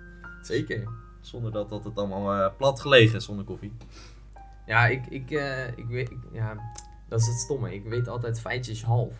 Zeker. 0.40 0.88
Zonder 1.20 1.52
dat, 1.52 1.68
dat 1.68 1.84
het 1.84 1.96
allemaal 1.98 2.54
plat 2.56 2.80
gelegen 2.80 3.16
is 3.16 3.24
zonder 3.24 3.44
koffie. 3.44 3.72
Ja, 4.67 4.87
ik, 4.87 5.06
ik, 5.06 5.31
eh, 5.31 5.69
ik 5.69 5.87
weet, 5.87 6.11
ik- 6.11 6.19
ja, 6.32 6.56
dat 7.09 7.20
is 7.20 7.26
het 7.26 7.37
stomme. 7.37 7.75
Ik 7.75 7.85
weet 7.85 8.09
altijd 8.09 8.41
feitjes 8.41 8.82
half. 8.85 9.17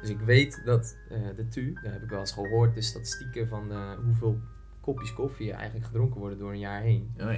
Dus 0.00 0.10
ik 0.10 0.20
weet 0.20 0.62
dat 0.64 0.96
eh, 1.08 1.18
de 1.36 1.48
TU, 1.48 1.72
daar 1.82 1.92
heb 1.92 2.02
ik 2.02 2.10
wel 2.10 2.20
eens 2.20 2.32
gehoord, 2.32 2.74
de 2.74 2.82
statistieken 2.82 3.48
van 3.48 3.72
hoeveel 4.04 4.40
kopjes 4.80 5.14
koffie 5.14 5.52
eigenlijk 5.52 5.86
gedronken 5.86 6.20
worden 6.20 6.38
door 6.38 6.50
een 6.50 6.58
jaar 6.58 6.80
heen. 6.80 7.10
Oh, 7.14 7.22
ja. 7.24 7.30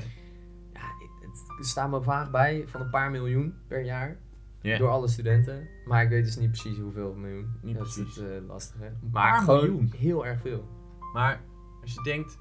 Ja, 0.72 0.80
het, 1.20 1.42
het 1.56 1.66
staat 1.66 1.90
me 1.90 2.02
vaag 2.02 2.30
bij 2.30 2.64
van 2.66 2.80
een 2.80 2.90
paar 2.90 3.10
miljoen 3.10 3.54
per 3.66 3.80
jaar. 3.84 4.16
Ja. 4.62 4.78
Door 4.78 4.88
alle 4.88 5.08
studenten. 5.08 5.68
Maar 5.84 6.02
ik 6.02 6.08
weet 6.08 6.24
dus 6.24 6.36
niet 6.36 6.50
precies 6.50 6.78
hoeveel 6.78 7.14
miljoen. 7.14 7.50
Niet 7.62 7.74
dat 7.74 7.82
precies. 7.82 8.08
is 8.08 8.16
het 8.16 8.30
eh, 8.42 8.46
lastige. 8.48 8.92
Maar 9.10 9.40
gewoon 9.40 9.60
miljoen. 9.60 9.92
heel 9.96 10.26
erg 10.26 10.40
veel. 10.40 10.68
Maar 11.12 11.40
als 11.82 11.94
je 11.94 12.02
denkt, 12.02 12.38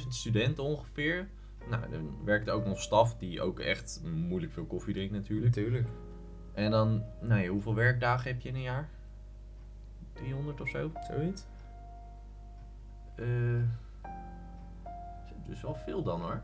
25.000 0.00 0.08
studenten 0.08 0.64
ongeveer. 0.64 1.28
Nou, 1.70 1.90
dan 1.90 2.24
werkt 2.24 2.48
er 2.48 2.52
ook 2.54 2.66
nog 2.66 2.80
staf 2.80 3.16
die 3.16 3.42
ook 3.42 3.60
echt 3.60 4.00
moeilijk 4.04 4.52
veel 4.52 4.64
koffie 4.64 4.94
drinkt 4.94 5.12
natuurlijk. 5.12 5.46
Natuurlijk. 5.56 5.86
En 6.54 6.70
dan, 6.70 7.02
nou 7.20 7.40
ja, 7.40 7.48
hoeveel 7.48 7.74
werkdagen 7.74 8.30
heb 8.30 8.40
je 8.40 8.48
in 8.48 8.54
een 8.54 8.60
jaar? 8.62 8.88
300 10.12 10.60
of 10.60 10.68
zo? 10.68 10.90
Zoiets? 11.10 11.46
Eh, 13.16 13.26
dus 15.46 15.62
wel 15.62 15.74
veel 15.74 16.02
dan 16.02 16.20
hoor. 16.20 16.42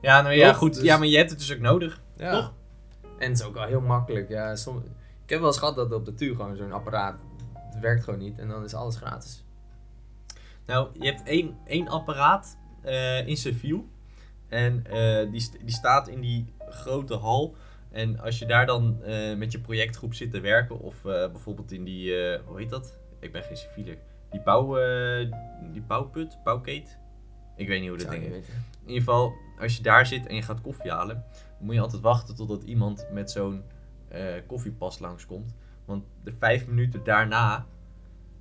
Ja, 0.00 0.22
nou 0.22 0.34
ja, 0.34 0.48
Toch? 0.48 0.56
goed. 0.56 0.74
Dus- 0.74 0.82
Ja, 0.82 0.96
maar 0.98 1.06
je 1.06 1.16
hebt 1.16 1.30
het 1.30 1.38
dus 1.38 1.54
ook 1.54 1.60
nodig. 1.60 2.02
Ja. 2.16 2.30
Toch? 2.30 2.52
En 3.18 3.28
het 3.30 3.38
is 3.40 3.44
ook 3.44 3.54
wel 3.54 3.64
heel 3.64 3.80
makkelijk. 3.80 4.28
Ja, 4.28 4.56
som... 4.56 4.76
Ik 5.24 5.30
heb 5.36 5.38
wel 5.38 5.48
eens 5.48 5.58
gehad 5.58 5.76
dat 5.76 5.92
op 5.92 6.04
de 6.04 6.14
TU 6.14 6.34
gewoon 6.34 6.56
zo'n 6.56 6.72
apparaat. 6.72 7.20
Het 7.54 7.80
werkt 7.80 8.04
gewoon 8.04 8.18
niet 8.18 8.38
en 8.38 8.48
dan 8.48 8.64
is 8.64 8.74
alles 8.74 8.96
gratis. 8.96 9.44
Nou, 10.66 10.88
je 10.92 11.04
hebt 11.04 11.22
één, 11.22 11.58
één 11.64 11.88
apparaat 11.88 12.58
eh, 12.82 13.26
in 13.26 13.36
civiel. 13.36 13.88
En 14.48 14.86
eh, 14.86 15.30
die, 15.30 15.50
die 15.64 15.74
staat 15.74 16.08
in 16.08 16.20
die 16.20 16.52
grote 16.58 17.14
hal. 17.14 17.54
En 17.90 18.20
als 18.20 18.38
je 18.38 18.46
daar 18.46 18.66
dan 18.66 19.02
eh, 19.02 19.36
met 19.36 19.52
je 19.52 19.60
projectgroep 19.60 20.14
zit 20.14 20.30
te 20.30 20.40
werken, 20.40 20.80
of 20.80 21.02
bijvoorbeeld 21.02 21.72
in 21.72 21.84
die, 21.84 22.14
hoe 22.44 22.58
heet 22.58 22.70
dat? 22.70 22.98
Ik 23.18 23.32
ben 23.32 23.42
geen 23.42 23.56
civiele. 23.56 23.98
Die 24.30 24.40
bouw, 24.40 24.74
die 25.72 25.82
bouwput, 25.82 26.38
bouwkeet. 26.44 26.98
Ik 27.56 27.68
weet 27.68 27.80
niet 27.80 27.88
hoe 27.88 27.98
dat 27.98 28.10
ding 28.10 28.22
heet. 28.22 28.48
In 28.82 28.86
ieder 28.86 28.98
geval, 28.98 29.32
als 29.58 29.76
je 29.76 29.82
daar 29.82 30.06
zit 30.06 30.26
en 30.26 30.34
je 30.34 30.42
gaat 30.42 30.60
koffie 30.60 30.90
halen, 30.90 31.24
dan 31.58 31.66
moet 31.66 31.74
je 31.74 31.80
altijd 31.80 32.02
wachten 32.02 32.34
totdat 32.34 32.62
iemand 32.62 33.06
met 33.12 33.30
zo'n 33.30 33.62
koffiepas 34.46 34.98
langskomt. 34.98 35.54
Want 35.84 36.04
de 36.24 36.32
vijf 36.38 36.66
minuten 36.66 37.04
daarna 37.04 37.66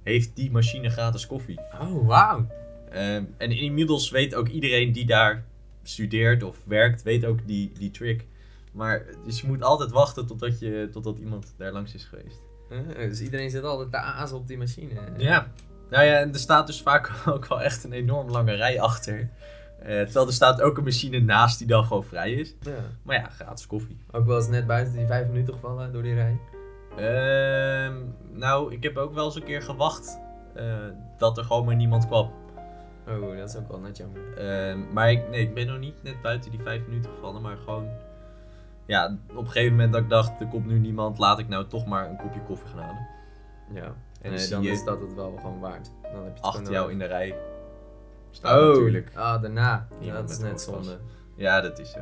heeft 0.03 0.35
die 0.35 0.51
machine 0.51 0.89
gratis 0.89 1.27
koffie. 1.27 1.59
Oh, 1.81 2.07
wauw. 2.07 2.47
Ehm, 2.91 3.23
en 3.37 3.51
inmiddels 3.51 4.09
weet 4.09 4.35
ook 4.35 4.47
iedereen 4.47 4.91
die 4.91 5.05
daar 5.05 5.43
studeert 5.83 6.43
of 6.43 6.57
werkt, 6.65 7.03
weet 7.03 7.25
ook 7.25 7.47
die, 7.47 7.71
die 7.77 7.91
trick. 7.91 8.25
Maar 8.71 9.05
dus 9.25 9.41
je 9.41 9.47
moet 9.47 9.63
altijd 9.63 9.91
wachten 9.91 10.25
totdat, 10.25 10.59
je, 10.59 10.89
totdat 10.91 11.17
iemand 11.17 11.53
daar 11.57 11.71
langs 11.71 11.93
is 11.93 12.03
geweest. 12.03 12.41
Dus 12.97 13.21
iedereen 13.21 13.49
zit 13.49 13.63
altijd 13.63 13.91
te 13.91 13.97
azen 13.97 14.37
op 14.37 14.47
die 14.47 14.57
machine. 14.57 14.93
Ja. 15.17 15.51
Nou 15.89 16.05
ja, 16.05 16.19
en 16.19 16.33
er 16.33 16.39
staat 16.39 16.67
dus 16.67 16.81
vaak 16.81 17.11
ook 17.33 17.47
wel 17.47 17.61
echt 17.61 17.83
een 17.83 17.93
enorm 17.93 18.29
lange 18.29 18.53
rij 18.53 18.81
achter. 18.81 19.29
Eh, 19.79 20.01
terwijl 20.01 20.27
er 20.27 20.33
staat 20.33 20.61
ook 20.61 20.77
een 20.77 20.83
machine 20.83 21.19
naast 21.19 21.57
die 21.57 21.67
dan 21.67 21.83
gewoon 21.83 22.03
vrij 22.03 22.31
is. 22.31 22.55
Ja. 22.61 22.71
Maar 23.03 23.15
ja, 23.15 23.29
gratis 23.29 23.67
koffie. 23.67 23.97
Ook 24.11 24.25
wel 24.25 24.37
eens 24.37 24.47
net 24.47 24.67
buiten 24.67 24.93
die 24.93 25.05
vijf 25.05 25.27
minuten 25.27 25.53
gevallen 25.53 25.93
door 25.93 26.03
die 26.03 26.13
rij. 26.13 26.39
Ehm, 26.97 27.95
nou, 28.33 28.73
ik 28.73 28.83
heb 28.83 28.97
ook 28.97 29.13
wel 29.13 29.25
eens 29.25 29.35
een 29.35 29.43
keer 29.43 29.61
gewacht 29.61 30.19
eh, 30.55 30.65
dat 31.17 31.37
er 31.37 31.43
gewoon 31.43 31.65
maar 31.65 31.75
niemand 31.75 32.07
kwam. 32.07 32.31
Oh, 33.09 33.37
dat 33.37 33.49
is 33.49 33.55
ook 33.55 33.67
wel 33.67 33.79
net 33.79 33.97
jammer. 33.97 34.37
Ehm, 34.37 34.93
maar 34.93 35.11
ik, 35.11 35.29
nee, 35.29 35.41
ik 35.41 35.53
ben 35.53 35.67
nog 35.67 35.79
niet 35.79 36.03
net 36.03 36.21
buiten 36.21 36.51
die 36.51 36.59
vijf 36.59 36.87
minuten 36.87 37.11
gevallen, 37.11 37.41
maar 37.41 37.57
gewoon... 37.57 37.87
Ja, 38.85 39.17
op 39.29 39.37
een 39.37 39.45
gegeven 39.45 39.71
moment 39.71 39.93
dat 39.93 40.01
ik 40.01 40.09
dacht, 40.09 40.41
er 40.41 40.47
komt 40.47 40.65
nu 40.65 40.79
niemand, 40.79 41.17
laat 41.17 41.39
ik 41.39 41.47
nou 41.47 41.67
toch 41.67 41.85
maar 41.85 42.09
een 42.09 42.17
kopje 42.17 42.41
koffie 42.41 42.67
gaan 42.67 42.79
halen. 42.79 43.07
Ja. 43.73 43.93
En 44.21 44.33
En 44.33 44.49
dan 44.49 44.61
je 44.61 44.69
is 44.69 44.83
dat 44.83 45.01
het 45.01 45.13
wel 45.13 45.37
gewoon 45.41 45.59
waard. 45.59 45.91
Dan 46.01 46.11
heb 46.11 46.23
je 46.23 46.29
het 46.29 46.41
achter 46.41 46.71
jou 46.71 46.91
in 46.91 46.99
de 46.99 47.05
rij 47.05 47.35
staan 48.31 48.59
Oh, 48.59 48.67
natuurlijk. 48.67 49.11
Ah, 49.15 49.41
daarna. 49.41 49.87
Ja, 49.99 50.13
dat 50.13 50.29
is 50.29 50.37
net 50.37 50.61
zonde. 50.61 50.99
Ja, 51.35 51.61
dat 51.61 51.79
is 51.79 51.91
zo. 51.91 51.99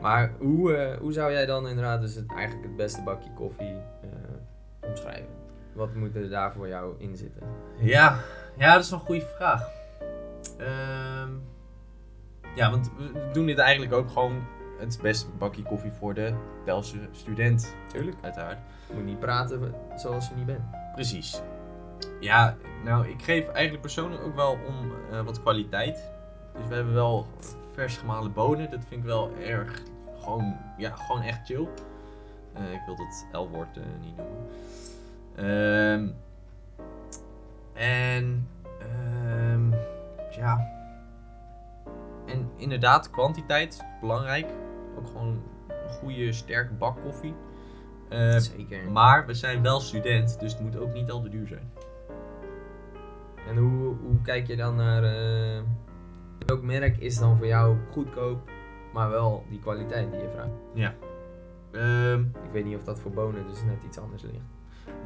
Maar 0.00 0.32
hoe, 0.38 0.74
eh, 0.76 0.98
hoe 0.98 1.12
zou 1.12 1.32
jij 1.32 1.46
dan 1.46 1.68
inderdaad 1.68 2.00
dus 2.00 2.14
het, 2.14 2.34
eigenlijk 2.34 2.66
het 2.66 2.76
beste 2.76 3.02
bakje 3.02 3.30
koffie 3.34 3.76
eh, 4.02 4.88
omschrijven? 4.88 5.28
Wat 5.72 5.94
moet 5.94 6.16
er 6.16 6.28
daar 6.28 6.52
voor 6.52 6.68
jou 6.68 6.94
in 6.98 7.16
zitten? 7.16 7.42
Ja, 7.78 8.18
ja, 8.56 8.74
dat 8.74 8.82
is 8.82 8.90
wel 8.90 8.98
een 8.98 9.04
goede 9.04 9.26
vraag. 9.36 9.70
Ehm, 10.58 11.30
ja, 12.54 12.70
want 12.70 12.90
we 12.96 13.30
doen 13.32 13.46
dit 13.46 13.58
eigenlijk 13.58 13.92
ook 13.92 14.10
gewoon 14.10 14.42
het 14.78 14.98
beste 15.02 15.26
bakje 15.38 15.62
koffie 15.62 15.92
voor 15.92 16.14
de 16.14 16.34
Delftse 16.64 17.08
student, 17.10 17.74
Tuurlijk. 17.92 18.16
uiteraard. 18.20 18.58
Je 18.88 18.94
moet 18.94 19.04
niet 19.04 19.18
praten 19.18 19.74
zoals 19.96 20.28
je 20.28 20.34
niet 20.34 20.46
bent. 20.46 20.64
Precies. 20.94 21.42
Ja, 22.20 22.56
nou, 22.84 23.08
ik 23.08 23.22
geef 23.22 23.48
eigenlijk 23.48 23.80
persoonlijk 23.80 24.22
ook 24.22 24.34
wel 24.34 24.58
om 24.66 24.92
eh, 25.10 25.20
wat 25.20 25.40
kwaliteit. 25.40 26.10
Dus 26.56 26.66
we 26.68 26.74
hebben 26.74 26.94
wel 26.94 27.26
vers 27.72 27.96
gemalen 27.96 28.32
bonen. 28.32 28.70
Dat 28.70 28.80
vind 28.88 29.00
ik 29.00 29.06
wel 29.06 29.30
erg 29.36 29.82
gewoon, 30.20 30.56
ja, 30.76 30.90
gewoon 30.96 31.22
echt 31.22 31.46
chill. 31.46 31.68
Eh, 32.52 32.72
ik 32.72 32.80
wil 32.86 32.96
dat 32.96 33.26
L-woord 33.32 33.76
eh, 33.76 33.82
niet 34.00 34.16
noemen. 34.16 34.46
Ehm, 35.34 36.08
en 37.72 38.48
inderdaad, 42.64 43.10
kwantiteit, 43.10 43.84
belangrijk. 44.00 44.46
Ook 44.98 45.06
gewoon 45.06 45.42
een 45.68 45.90
goede, 45.90 46.32
sterke 46.32 46.72
bak 46.74 46.96
koffie. 47.02 47.34
Eh, 48.08 48.36
Zeker. 48.36 48.90
maar 48.90 49.26
we 49.26 49.34
zijn 49.34 49.62
wel 49.62 49.80
student, 49.80 50.40
dus 50.40 50.52
het 50.52 50.62
moet 50.62 50.76
ook 50.76 50.92
niet 50.92 51.10
al 51.10 51.20
te 51.20 51.28
duur 51.28 51.46
zijn. 51.46 51.70
En 53.48 53.56
hoe, 53.56 53.94
hoe 54.02 54.20
kijk 54.22 54.46
je 54.46 54.56
dan 54.56 54.76
naar... 54.76 55.04
eh, 55.04 55.62
welk 56.46 56.62
merk 56.62 56.96
is 56.96 57.18
dan 57.18 57.36
voor 57.36 57.46
jou 57.46 57.76
goedkoop, 57.92 58.50
maar 58.92 59.10
wel 59.10 59.44
die 59.50 59.58
kwaliteit 59.60 60.10
die 60.12 60.20
je 60.20 60.28
vraagt? 60.28 60.94
Ehm, 61.72 62.20
Ik 62.20 62.50
weet 62.52 62.64
niet 62.64 62.76
of 62.76 62.84
dat 62.84 63.00
voor 63.00 63.10
bonen 63.10 63.46
dus 63.46 63.62
net 63.64 63.82
iets 63.86 63.98
anders 63.98 64.22
ligt. 64.22 64.44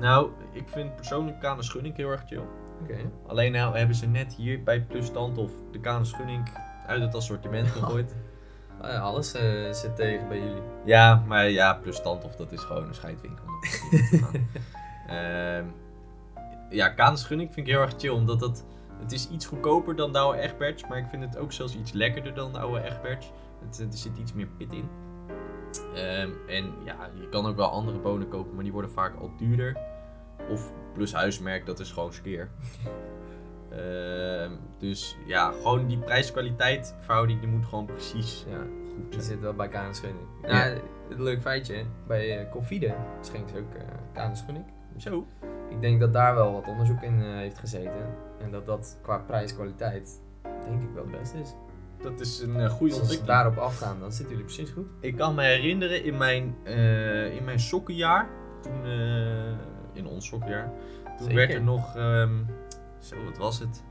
nou, 0.00 0.30
ik 0.52 0.68
vind 0.68 0.96
persoonlijk 0.96 1.40
Kane 1.40 1.62
Schunning 1.62 1.96
heel 1.96 2.10
erg 2.10 2.24
chill. 2.26 2.42
Oké. 2.82 2.96
Alleen 3.26 3.52
nou 3.52 3.76
hebben 3.76 3.96
ze 3.96 4.06
net 4.06 4.34
hier 4.34 4.62
bij 4.62 4.82
Plus 4.82 5.10
Tandhof 5.10 5.52
de 5.70 5.80
Kane 5.80 6.04
Schunning 6.04 6.48
uit 6.88 7.02
het 7.02 7.14
assortiment 7.14 7.68
gegooid. 7.68 8.14
Ah 8.80 8.90
ja, 8.90 8.98
alles 8.98 9.32
eh, 9.32 9.72
zit 9.72 9.96
tegen 9.96 10.28
bij 10.28 10.38
jullie. 10.38 10.62
Ja, 10.84 11.24
maar 11.26 11.50
ja, 11.50 11.74
Plus 11.74 12.02
Tandhof 12.02 12.36
dat 12.36 12.52
is 12.52 12.60
gewoon 12.60 12.86
een 12.86 12.94
scheidwinkel. 12.94 13.44
Ehm 15.08 15.64
ja, 16.70 16.88
Kane 16.88 17.16
Schunning 17.16 17.52
vind 17.52 17.66
ik 17.66 17.72
heel 17.72 17.82
erg 17.82 17.94
chill, 17.96 18.10
omdat 18.10 18.40
dat, 18.40 18.64
het 18.98 19.12
is 19.12 19.28
iets 19.28 19.46
goedkoper 19.46 19.96
dan 19.96 20.12
de 20.12 20.18
oude 20.18 20.38
Egberts, 20.38 20.86
maar 20.88 20.98
ik 20.98 21.06
vind 21.06 21.22
het 21.22 21.36
ook 21.36 21.52
zelfs 21.52 21.76
iets 21.76 21.92
lekkerder 21.92 22.34
dan 22.34 22.52
de 22.52 22.58
oude 22.58 22.80
Egberts. 22.80 23.32
Het, 23.64 23.78
er 23.78 23.98
zit 23.98 24.18
iets 24.18 24.32
meer 24.32 24.46
pit 24.46 24.72
in. 24.72 24.88
Ehm, 25.94 26.30
en 26.46 26.72
ja, 26.84 27.10
je 27.20 27.28
kan 27.28 27.46
ook 27.46 27.56
wel 27.56 27.70
andere 27.70 27.98
bonen 27.98 28.28
kopen, 28.28 28.54
maar 28.54 28.64
die 28.64 28.72
worden 28.72 28.90
vaak 28.90 29.20
al 29.20 29.30
duurder. 29.36 29.76
Of 30.50 30.72
plus 30.94 31.12
huismerk, 31.12 31.66
dat 31.66 31.80
is 31.80 31.92
gewoon 31.92 32.12
skeer. 32.12 32.50
Ehm, 33.70 34.50
dus 34.78 35.16
ja, 35.26 35.50
gewoon 35.50 35.86
die 35.86 35.98
prijs-kwaliteit 35.98 36.94
verhouding, 37.00 37.40
die 37.40 37.48
moet 37.48 37.64
gewoon 37.66 37.84
precies 37.86 38.44
Ja, 38.48 38.58
goed 38.58 39.02
die 39.10 39.12
zijn. 39.12 39.22
zit 39.22 39.40
wel 39.40 39.54
bij 39.54 39.68
Kane. 39.68 39.92
Ja. 40.42 40.66
Een 41.10 41.22
leuk 41.22 41.40
feitje. 41.40 41.84
Bij 42.06 42.40
uh, 42.44 42.50
Confide 42.50 42.94
schenkt 43.20 43.50
ze 43.50 43.56
ook 43.56 43.74
uh, 43.74 43.82
Kane 44.12 44.34
Schunning. 44.34 44.64
Zo. 44.96 45.26
Ik 45.68 45.80
denk 45.80 46.00
dat 46.00 46.12
daar 46.12 46.34
wel 46.34 46.52
wat 46.52 46.66
onderzoek 46.68 47.02
in 47.02 47.22
eh, 47.22 47.28
heeft 47.34 47.58
gezeten. 47.58 48.06
En 48.40 48.50
dat 48.50 48.66
dat 48.66 48.98
qua 49.02 49.18
prijs-kwaliteit 49.18 50.20
denk 50.68 50.82
ik 50.82 50.88
wel 50.94 51.02
het 51.06 51.18
beste 51.18 51.38
is. 51.38 51.54
Dat 52.02 52.20
is 52.20 52.40
een 52.40 52.56
eh, 52.60 52.70
goede 52.70 52.92
Als 52.92 52.94
we 52.94 53.00
ontwikkeling. 53.00 53.26
daarop 53.26 53.56
afgaan, 53.56 54.00
dan 54.00 54.12
zitten 54.12 54.36
jullie 54.36 54.52
precies 54.54 54.70
goed. 54.74 54.86
Ik 55.00 55.16
kan 55.16 55.34
me 55.34 55.42
herinneren 55.42 56.04
in 56.04 56.16
mijn, 56.16 56.56
eh, 56.64 57.34
in 57.36 57.44
mijn 57.44 57.60
sokkenjaar, 57.60 58.28
toen, 58.62 58.84
eh, 58.84 59.52
in 59.92 60.06
ons 60.06 60.26
sokkenjaar, 60.26 60.70
toen 61.04 61.18
Zeker. 61.18 61.34
werd 61.34 61.52
er 61.54 61.62
nog, 61.62 61.96
ehm, 61.96 62.32
zo 63.00 63.24
wat 63.24 63.36
was 63.36 63.58
het, 63.58 63.82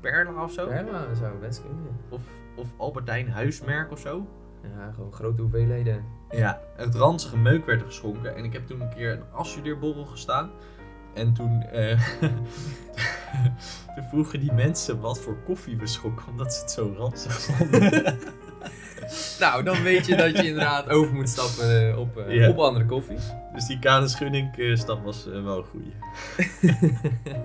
Perla 0.00 0.44
of 0.44 0.52
zo? 0.52 0.72
Ja, 0.72 0.82
dat 0.82 1.16
zou 1.16 1.38
best 1.38 1.62
kunnen. 1.62 1.96
Of, 2.08 2.22
of 2.56 2.66
Albertijn 2.76 3.30
huismerk 3.30 3.90
of 3.92 3.98
zo? 3.98 4.26
Ja, 4.62 4.92
gewoon 4.92 5.12
grote 5.12 5.42
hoeveelheden. 5.42 6.04
Ja, 6.30 6.60
het 6.76 6.94
ranzige 6.94 7.36
meuk 7.38 7.66
werd 7.66 7.80
er 7.80 7.86
geschonken 7.86 8.36
en 8.36 8.44
ik 8.44 8.52
heb 8.52 8.66
toen 8.66 8.80
een 8.80 8.94
keer 8.94 9.12
een 9.12 9.32
afstudeerborrel 9.32 10.04
gestaan. 10.04 10.50
En 11.14 11.32
toen, 11.32 11.62
eh, 11.62 12.00
toen 13.94 14.04
vroegen 14.08 14.40
die 14.40 14.52
mensen 14.52 15.00
wat 15.00 15.20
voor 15.20 15.36
koffie 15.44 15.76
we 15.76 15.86
schonken, 15.86 16.28
omdat 16.28 16.54
ze 16.54 16.60
het 16.60 16.70
zo 16.70 16.94
ranzig 16.96 17.40
vonden. 17.40 18.18
Nou, 19.40 19.62
dan 19.62 19.82
weet 19.82 20.06
je 20.06 20.16
dat 20.16 20.36
je 20.36 20.46
inderdaad 20.46 20.88
over 20.88 21.14
moet 21.14 21.28
stappen 21.28 21.90
eh, 21.90 21.98
op, 21.98 22.16
eh, 22.16 22.48
op 22.48 22.58
andere 22.58 22.86
koffie. 22.86 23.18
dus 23.54 23.66
die 23.66 24.08
Schunning 24.08 24.56
eh, 24.56 24.76
stap 24.76 25.04
was 25.04 25.24
wel 25.24 25.58
een 25.58 25.64
goeie. 25.64 25.94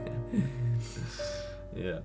Ja. 1.74 2.02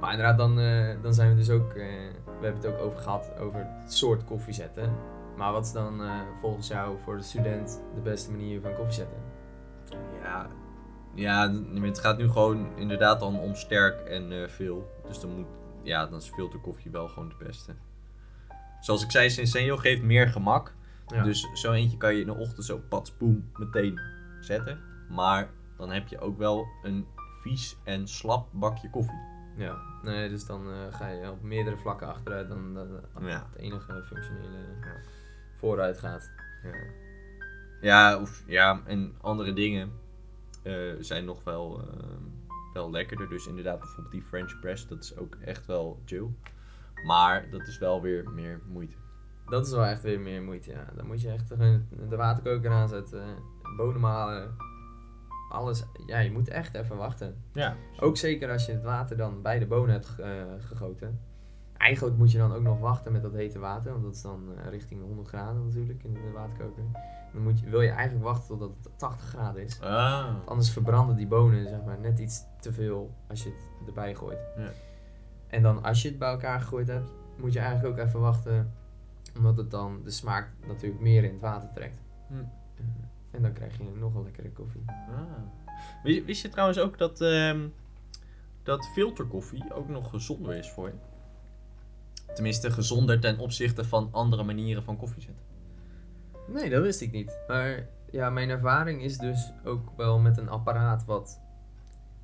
Maar 0.00 0.10
inderdaad, 0.10 0.38
dan, 0.38 0.56
dan 1.02 1.14
zijn 1.14 1.30
we 1.30 1.36
dus 1.36 1.50
ook... 1.50 1.72
we 1.72 2.12
hebben 2.40 2.62
het 2.62 2.66
ook 2.66 2.78
over 2.78 2.98
gehad, 2.98 3.30
over 3.38 3.66
het 3.82 3.92
soort 3.92 4.24
koffie 4.24 4.54
zetten. 4.54 4.92
Maar 5.36 5.52
wat 5.52 5.64
is 5.64 5.72
dan 5.72 6.00
volgens 6.40 6.68
jou 6.68 6.96
voor 7.04 7.16
de 7.16 7.22
student 7.22 7.80
de 7.94 8.00
beste 8.00 8.30
manier 8.30 8.60
van 8.60 8.74
koffie 8.74 8.94
zetten? 8.94 9.16
Ja, 10.22 10.48
ja, 11.14 11.52
het 11.80 11.98
gaat 11.98 12.18
nu 12.18 12.28
gewoon 12.28 12.66
inderdaad 12.76 13.20
dan 13.20 13.38
om 13.38 13.54
sterk 13.54 14.00
en 14.00 14.50
veel. 14.50 14.90
Dus 15.06 15.20
dan 15.20 15.36
moet, 15.36 15.46
ja, 15.82 16.06
dan 16.06 16.18
is 16.18 16.28
filterkoffie 16.28 16.90
wel 16.90 17.08
gewoon 17.08 17.28
de 17.28 17.44
beste. 17.44 17.74
Zoals 18.80 19.02
ik 19.04 19.10
zei, 19.10 19.30
Senseo 19.30 19.76
geeft 19.76 20.02
meer 20.02 20.28
gemak. 20.28 20.74
Ja. 21.06 21.22
Dus 21.22 21.48
zo 21.54 21.72
eentje 21.72 21.96
kan 21.96 22.14
je 22.14 22.20
in 22.20 22.26
de 22.26 22.34
ochtend 22.34 22.64
zo 22.66 22.78
pats, 22.88 23.16
boem, 23.16 23.50
meteen 23.58 24.00
zetten. 24.40 24.80
Maar 25.08 25.50
dan 25.76 25.90
heb 25.90 26.08
je 26.08 26.18
ook 26.20 26.38
wel 26.38 26.66
een 26.82 27.06
vies 27.42 27.76
en 27.84 28.08
slap 28.08 28.48
bakje 28.52 28.90
koffie. 28.90 29.18
Ja, 29.56 29.76
nee, 30.02 30.28
dus 30.28 30.46
dan 30.46 30.72
eh, 30.72 30.94
ga 30.94 31.08
je 31.08 31.30
op 31.30 31.42
meerdere 31.42 31.76
vlakken 31.76 32.08
achteruit 32.08 32.48
dan 32.48 32.74
dat 32.74 32.86
Ja. 33.20 33.46
het 33.52 33.56
enige 33.60 34.02
functionele 34.04 34.58
Ja. 34.80 35.00
vooruit 35.56 35.98
gaat. 35.98 36.30
Ja, 36.62 36.72
ja, 37.80 38.20
of, 38.20 38.42
ja 38.46 38.80
en 38.86 39.14
andere 39.20 39.52
dingen 39.52 39.92
eh, 40.62 40.74
zijn 40.98 41.24
nog 41.24 41.44
wel, 41.44 41.80
eh, 41.80 42.04
wel 42.72 42.90
lekkerder. 42.90 43.28
Dus 43.28 43.46
inderdaad, 43.46 43.78
bijvoorbeeld 43.78 44.12
die 44.12 44.22
French 44.22 44.60
press, 44.60 44.86
dat 44.86 45.02
is 45.02 45.16
ook 45.16 45.34
echt 45.44 45.66
wel 45.66 46.02
chill. 46.04 46.26
Maar 47.04 47.50
dat 47.50 47.66
is 47.66 47.78
wel 47.78 48.02
weer 48.02 48.30
meer 48.30 48.60
moeite. 48.66 48.96
Dat 49.46 49.66
is 49.66 49.72
wel 49.72 49.84
echt 49.84 50.02
weer 50.02 50.20
meer 50.20 50.42
moeite, 50.42 50.70
ja. 50.70 50.86
Dan 50.96 51.06
moet 51.06 51.20
je 51.20 51.30
echt 51.30 51.48
de 52.08 52.16
waterkoker 52.16 52.70
aanzetten, 52.70 53.24
bonen 53.76 54.00
malen, 54.00 54.56
alles. 55.50 55.84
Ja, 56.06 56.18
je 56.18 56.32
moet 56.32 56.48
echt 56.48 56.74
even 56.74 56.96
wachten. 56.96 57.42
Ja. 57.52 57.76
Ook 58.00 58.16
zeker 58.16 58.50
als 58.50 58.66
je 58.66 58.72
het 58.72 58.82
water 58.82 59.16
dan 59.16 59.42
bij 59.42 59.58
de 59.58 59.66
bonen 59.66 59.92
hebt 59.92 60.18
eh, 60.18 60.42
gegoten. 60.58 61.20
Eigenlijk 61.76 62.16
moet 62.16 62.32
je 62.32 62.38
dan 62.38 62.52
ook 62.52 62.62
nog 62.62 62.78
wachten 62.78 63.12
met 63.12 63.22
dat 63.22 63.32
hete 63.32 63.58
water, 63.58 63.92
want 63.92 64.04
dat 64.04 64.14
is 64.14 64.22
dan 64.22 64.42
eh, 64.56 64.70
richting 64.70 65.00
de 65.00 65.06
100 65.06 65.28
graden 65.28 65.64
natuurlijk 65.64 66.04
in 66.04 66.12
de 66.12 66.30
waterkoker. 66.34 66.82
Dan 67.32 67.42
moet 67.42 67.60
je, 67.60 67.70
wil 67.70 67.80
je 67.80 67.90
eigenlijk 67.90 68.24
wachten 68.24 68.48
totdat 68.48 68.70
het 68.82 68.98
80 68.98 69.28
graden 69.28 69.62
is. 69.62 69.80
Ah. 69.80 70.26
Anders 70.44 70.70
verbranden 70.70 71.16
die 71.16 71.26
bonen 71.26 71.68
zeg 71.68 71.84
maar, 71.84 71.98
net 71.98 72.18
iets 72.18 72.44
te 72.60 72.72
veel 72.72 73.14
als 73.28 73.42
je 73.42 73.48
het 73.48 73.88
erbij 73.88 74.14
gooit. 74.14 74.38
Ja. 74.56 74.70
En 75.50 75.62
dan 75.62 75.82
als 75.82 76.02
je 76.02 76.08
het 76.08 76.18
bij 76.18 76.30
elkaar 76.30 76.60
gegooid 76.60 76.88
hebt, 76.88 77.10
moet 77.36 77.52
je 77.52 77.58
eigenlijk 77.58 77.98
ook 77.98 78.06
even 78.06 78.20
wachten. 78.20 78.72
Omdat 79.36 79.56
het 79.56 79.70
dan 79.70 80.00
de 80.04 80.10
smaak 80.10 80.48
natuurlijk 80.66 81.00
meer 81.00 81.24
in 81.24 81.32
het 81.32 81.40
water 81.40 81.68
trekt. 81.74 82.00
Hm. 82.28 82.34
Eh, 82.34 82.84
En 83.30 83.42
dan 83.42 83.52
krijg 83.52 83.78
je 83.78 83.84
nog 83.98 84.14
een 84.14 84.22
lekkere 84.22 84.50
koffie. 84.50 84.82
Ah. 84.86 85.22
Wist, 86.02 86.24
wist 86.24 86.42
je 86.42 86.48
trouwens 86.48 86.78
ook 86.78 86.98
dat, 86.98 87.20
ehm, 87.20 87.68
dat 88.62 88.86
filterkoffie 88.86 89.74
ook 89.74 89.88
nog 89.88 90.10
gezonder 90.10 90.54
is 90.54 90.70
voor 90.70 90.86
je? 90.86 90.94
Tenminste, 92.34 92.70
gezonder 92.70 93.20
ten 93.20 93.38
opzichte 93.38 93.84
van 93.84 94.08
andere 94.10 94.42
manieren 94.42 94.82
van 94.82 94.96
koffie 94.96 95.22
zetten. 95.22 95.44
Nee, 96.48 96.70
dat 96.70 96.82
wist 96.82 97.00
ik 97.00 97.12
niet. 97.12 97.38
Maar 97.48 97.86
ja, 98.10 98.30
mijn 98.30 98.50
ervaring 98.50 99.02
is 99.02 99.18
dus 99.18 99.52
ook 99.64 99.90
wel 99.96 100.18
met 100.18 100.38
een 100.38 100.48
apparaat 100.48 101.04
wat 101.04 101.40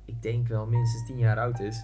ik 0.05 0.21
denk 0.21 0.47
wel 0.47 0.65
minstens 0.65 1.05
10 1.05 1.17
jaar 1.17 1.39
oud 1.39 1.59
is. 1.59 1.83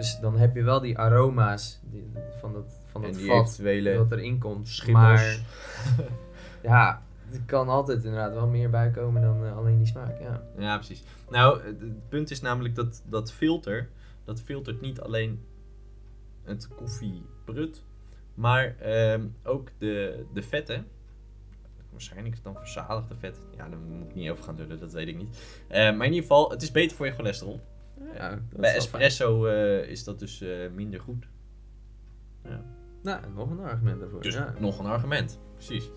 Dus 0.00 0.18
dan 0.20 0.36
heb 0.36 0.54
je 0.54 0.62
wel 0.62 0.80
die 0.80 0.98
aroma's 0.98 1.80
die, 1.82 2.10
van 2.38 2.52
dat, 2.52 2.80
van 2.86 3.02
dat 3.02 3.14
die 3.14 3.26
vat 3.26 3.44
eventuele 3.44 3.98
wat 3.98 4.12
erin 4.12 4.38
komt. 4.38 4.68
schimmels. 4.68 5.04
Maar 5.04 5.40
ja, 6.72 7.02
er 7.32 7.40
kan 7.46 7.68
altijd 7.68 8.04
inderdaad 8.04 8.32
wel 8.32 8.46
meer 8.46 8.70
bij 8.70 8.90
komen 8.90 9.22
dan 9.22 9.44
eh, 9.44 9.56
alleen 9.56 9.78
die 9.78 9.86
smaak. 9.86 10.20
Ja. 10.20 10.42
Ja, 10.58 10.76
precies. 10.76 11.02
Nou, 11.30 11.62
het, 11.62 11.80
het 11.80 12.08
punt 12.08 12.30
is 12.30 12.40
namelijk 12.40 12.74
dat 12.74 13.02
dat 13.06 13.32
filter, 13.32 13.88
dat 14.24 14.40
filtert 14.40 14.80
niet 14.80 15.00
alleen 15.00 15.44
het 16.42 16.68
koffiebrut, 16.68 17.84
maar 18.34 18.76
ehm, 18.78 19.26
ook 19.42 19.68
de, 19.78 20.24
de 20.32 20.42
vetten. 20.42 20.86
Waarschijnlijk 21.90 22.34
is 22.34 22.40
het 22.44 22.52
dan 22.54 22.62
verzadigde 22.62 23.16
vet. 23.16 23.40
Ja, 23.56 23.68
daar 23.68 23.78
moet 23.78 24.08
ik 24.08 24.14
niet 24.14 24.30
over 24.30 24.44
gaan 24.44 24.56
lullen, 24.56 24.80
dat 24.80 24.92
weet 24.92 25.08
ik 25.08 25.16
niet. 25.16 25.38
Eh, 25.68 25.78
maar 25.78 26.06
in 26.06 26.12
ieder 26.12 26.28
geval, 26.28 26.50
het 26.50 26.62
is 26.62 26.70
beter 26.70 26.96
voor 26.96 27.06
je 27.06 27.12
cholesterol. 27.12 27.60
Ja 28.14 28.38
Bij 28.56 28.74
espresso 28.74 29.46
eh, 29.46 29.88
is 29.88 30.04
dat 30.04 30.18
dus 30.18 30.40
eh, 30.40 30.70
minder 30.74 31.00
goed. 31.00 31.28
fijn. 32.42 32.64
Nou, 33.02 33.32
nog 33.34 33.50
een 33.50 33.60
argument 33.60 34.00
daarvoor. 34.00 34.22
Dus 34.22 34.34
ja. 34.34 34.54
nog 34.58 34.78
een 34.78 34.86
argument, 34.86 35.38
precies. 35.54 35.90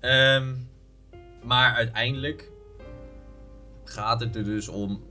Ehm, 0.00 0.54
maar 1.44 1.74
uiteindelijk 1.74 2.50
gaat 3.84 4.20
het 4.20 4.36
er 4.36 4.44
dus 4.44 4.68
om 4.68 5.02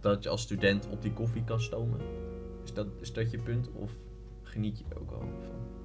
dat 0.00 0.22
je 0.22 0.28
als 0.28 0.42
student 0.42 0.88
op 0.88 1.02
die 1.02 1.12
koffie 1.12 1.44
kan 1.44 1.60
stomen. 1.60 2.00
Is 2.64 2.72
dat, 2.72 2.86
is 3.00 3.12
dat 3.12 3.30
je 3.30 3.38
punt? 3.38 3.68
Of 3.72 3.90
geniet 4.42 4.78
je 4.78 4.84
er 4.88 5.00
ook 5.00 5.10
wel 5.10 5.18
van? 5.20 5.79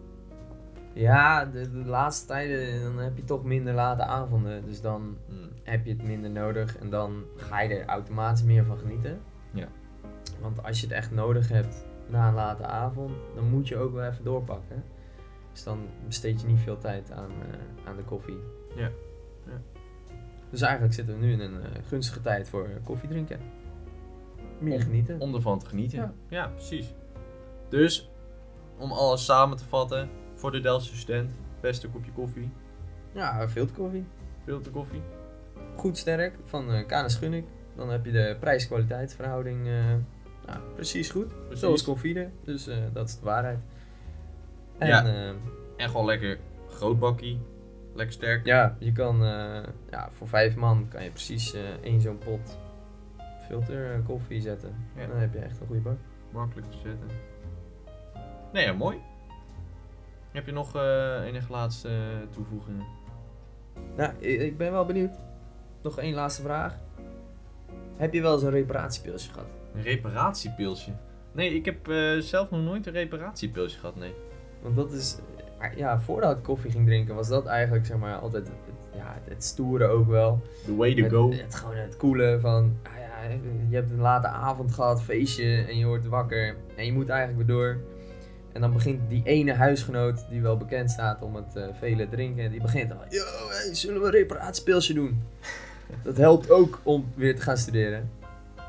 Ja, 0.95 1.45
de, 1.45 1.71
de 1.71 1.85
laatste 1.85 2.27
tijden 2.27 2.81
dan 2.83 2.97
heb 2.97 3.17
je 3.17 3.23
toch 3.23 3.43
minder 3.43 3.73
late 3.73 4.03
avonden. 4.03 4.65
Dus 4.65 4.81
dan 4.81 5.17
Hmm. 5.27 5.49
heb 5.63 5.85
je 5.85 5.91
het 5.91 6.03
minder 6.03 6.29
nodig 6.29 6.77
en 6.77 6.89
dan 6.89 7.23
ga 7.35 7.61
je 7.61 7.75
er 7.75 7.85
automatisch 7.85 8.43
meer 8.43 8.65
van 8.65 8.77
genieten. 8.77 9.19
Ja. 9.53 9.67
Want 10.41 10.63
als 10.63 10.79
je 10.79 10.87
het 10.87 10.95
echt 10.95 11.11
nodig 11.11 11.49
hebt 11.49 11.85
na 12.09 12.27
een 12.27 12.33
late 12.33 12.65
avond, 12.65 13.11
dan 13.35 13.49
moet 13.49 13.67
je 13.67 13.77
ook 13.77 13.93
wel 13.93 14.03
even 14.03 14.23
doorpakken. 14.23 14.83
Dus 15.51 15.63
dan 15.63 15.79
besteed 16.05 16.41
je 16.41 16.47
niet 16.47 16.59
veel 16.59 16.77
tijd 16.77 17.11
aan, 17.11 17.29
eh, 17.31 17.87
aan 17.89 17.95
de 17.95 18.03
koffie. 18.03 18.37
Ja. 18.75 18.89
Ja. 19.45 19.61
Dus 20.49 20.61
eigenlijk 20.61 20.93
zitten 20.93 21.19
we 21.19 21.25
nu 21.25 21.31
in 21.31 21.39
een 21.39 21.61
eh, 21.61 21.69
gunstige 21.87 22.21
tijd 22.21 22.49
voor 22.49 22.69
koffie 22.83 23.09
drinken. 23.09 23.39
Meer 24.59 24.81
genieten. 24.81 25.19
Om 25.19 25.35
ervan 25.35 25.59
te 25.59 25.65
genieten. 25.65 25.97
Ja. 25.99 26.13
Ja. 26.27 26.47
precies. 26.47 26.93
Dus, 27.69 28.09
om 28.77 28.91
alles 28.91 29.25
samen 29.25 29.57
te 29.57 29.65
vatten, 29.65 30.09
voor 30.35 30.51
de 30.51 30.59
Delftse 30.59 30.95
student, 30.97 31.31
beste 31.61 31.89
kopje 31.89 32.11
koffie, 32.11 32.49
Ja, 33.13 33.47
filterkoffie. 33.47 34.05
filterkoffie. 34.43 35.01
Goed 35.75 35.97
sterk, 35.97 36.35
van 36.43 36.71
eh 36.71 36.85
Canis 36.85 37.15
Gunnik. 37.15 37.45
Dan 37.75 37.89
heb 37.89 38.05
je 38.05 38.11
de 38.11 38.37
prijs-kwaliteit 38.39 39.15
verhouding 39.15 39.67
eh, 39.67 39.73
nou, 40.45 40.59
precies 40.75 41.09
goed. 41.09 41.27
Precies. 41.45 41.59
Zoals 41.59 41.83
koffie. 41.83 42.27
Dus 42.43 42.67
eh, 42.67 42.77
dat 42.93 43.07
is 43.07 43.19
de 43.19 43.25
waarheid. 43.25 43.59
En 44.77 44.87
Ja. 44.87 45.05
En 45.77 45.89
gewoon 45.89 46.05
lekker 46.05 46.37
groot 46.69 46.99
bakkie, 46.99 47.39
lekker 47.93 48.13
sterk. 48.13 48.45
ja 48.45 48.75
je 48.79 48.91
kan 48.91 49.17
ja, 49.89 50.09
voor 50.11 50.27
vijf 50.27 50.55
man 50.55 50.87
kan 50.89 51.03
je 51.03 51.09
precies 51.09 51.55
één 51.81 52.01
zo'n 52.01 52.17
pot 52.17 52.57
filter 53.47 54.01
koffie 54.05 54.41
zetten. 54.41 54.75
Ja. 54.95 55.07
Dan 55.07 55.17
heb 55.17 55.33
je 55.33 55.39
echt 55.39 55.59
een 55.59 55.67
goede 55.67 55.81
bak. 55.81 55.97
Makkelijk 56.31 56.71
te 56.71 56.77
zetten. 56.77 57.07
Nee, 58.53 58.65
ja, 58.65 58.73
mooi. 58.73 58.97
Heb 60.35 60.45
je 60.45 60.51
nog 60.51 60.75
eh, 60.75 61.25
enige 61.25 61.51
laatste 61.51 61.87
eh, 61.87 61.95
toevoegingen? 62.29 62.85
Nou, 63.95 64.13
ik 64.19 64.57
ben 64.57 64.71
wel 64.71 64.85
benieuwd. 64.85 65.11
Nog 65.81 65.99
één 65.99 66.13
laatste 66.13 66.41
vraag. 66.41 66.77
Heb 67.97 68.13
je 68.13 68.21
wel 68.21 68.33
eens 68.33 68.43
een 68.43 68.49
reparatiepilsje 68.49 69.31
gehad? 69.31 69.47
Een 69.73 69.81
reparatiepilsje? 69.81 70.91
Nee, 71.31 71.55
ik 71.55 71.65
heb 71.65 71.87
eh, 71.87 72.17
zelf 72.17 72.49
nog 72.49 72.61
nooit 72.61 72.87
een 72.87 72.93
reparatiepilsje 72.93 73.79
gehad, 73.79 73.95
nee. 73.95 74.13
Want 74.61 74.75
dat 74.75 74.91
is, 74.91 75.17
ja, 75.75 75.99
voordat 75.99 76.37
ik 76.37 76.43
koffie 76.43 76.71
ging 76.71 76.85
drinken, 76.85 77.15
was 77.15 77.27
dat 77.27 77.45
eigenlijk 77.45 77.85
zeg 77.85 77.97
maar 77.97 78.17
altijd 78.17 78.47
het, 78.47 78.75
ja, 78.95 79.13
het, 79.13 79.33
het 79.33 79.43
stoere 79.43 79.87
ook 79.87 80.07
wel. 80.07 80.41
The 80.65 80.75
way 80.75 80.95
to 80.95 81.03
Het, 81.03 81.11
go. 81.11 81.31
het 81.31 81.55
gewoon 81.55 81.75
het 81.75 81.97
coole 81.97 82.37
van, 82.39 82.77
ah 82.83 82.99
ja, 82.99 83.37
je 83.69 83.75
hebt 83.75 83.91
een 83.91 83.99
late 83.99 84.27
avond 84.27 84.73
gehad, 84.73 85.03
feestje 85.03 85.65
en 85.67 85.77
je 85.77 85.85
wordt 85.85 86.07
wakker 86.07 86.55
en 86.75 86.85
je 86.85 86.93
moet 86.93 87.09
eigenlijk 87.09 87.47
weer 87.47 87.57
door. 87.57 87.77
En 88.55 88.61
dan 88.61 88.73
begint 88.73 89.09
die 89.09 89.21
ene 89.23 89.53
huisgenoot 89.53 90.25
die 90.29 90.41
wel 90.41 90.57
bekend 90.57 90.91
staat 90.91 91.21
om 91.21 91.35
het 91.35 91.55
eh, 91.55 91.63
vele 91.79 92.09
drinken, 92.09 92.51
die 92.51 92.61
begint 92.61 92.91
al, 92.91 92.97
yo, 93.09 93.23
hey, 93.49 93.75
zullen 93.75 93.99
we 94.01 94.05
een 94.05 94.11
reparatiepilsje 94.11 94.93
doen? 94.93 95.23
Dat 96.03 96.17
helpt 96.17 96.49
ook 96.49 96.79
om 96.83 97.11
weer 97.15 97.35
te 97.35 97.41
gaan 97.41 97.57
studeren. 97.57 98.09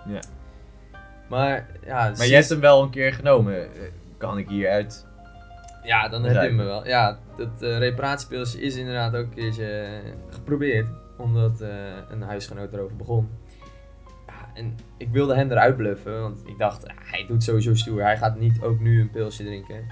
Ja. 0.06 0.20
Maar 1.28 1.66
ja, 1.84 2.12
Maar 2.16 2.26
je 2.26 2.34
hebt 2.34 2.48
hem 2.48 2.60
wel 2.60 2.82
een 2.82 2.90
keer 2.90 3.12
genomen. 3.12 3.62
Eh, 3.62 3.68
Kan 4.16 4.38
ik 4.38 4.48
hieruit? 4.48 5.06
Ja, 5.82 6.08
dan 6.08 6.24
heb 6.24 6.42
je 6.42 6.50
me 6.50 6.64
wel. 6.64 6.86
Ja, 6.86 7.18
dat 7.36 7.62
eh 7.62 7.78
reparatiepilsje 7.78 8.60
is 8.60 8.76
inderdaad 8.76 9.14
ook 9.14 9.24
een 9.24 9.34
keertje 9.34 10.00
geprobeerd. 10.30 10.86
Omdat 11.18 11.60
een 12.10 12.22
huisgenoot 12.22 12.72
erover 12.72 12.96
begon. 12.96 13.28
En 14.56 14.74
ik 14.96 15.08
wilde 15.08 15.34
hem 15.34 15.50
eruit 15.50 15.76
bluffen. 15.76 16.20
Want 16.20 16.42
ik 16.48 16.58
dacht, 16.58 16.86
hij 16.94 17.24
doet 17.26 17.42
sowieso 17.42 17.74
stoer. 17.74 18.02
Hij 18.02 18.16
gaat 18.16 18.38
niet 18.38 18.62
ook 18.62 18.80
nu 18.80 19.00
een 19.00 19.10
pilsje 19.10 19.44
drinken. 19.44 19.84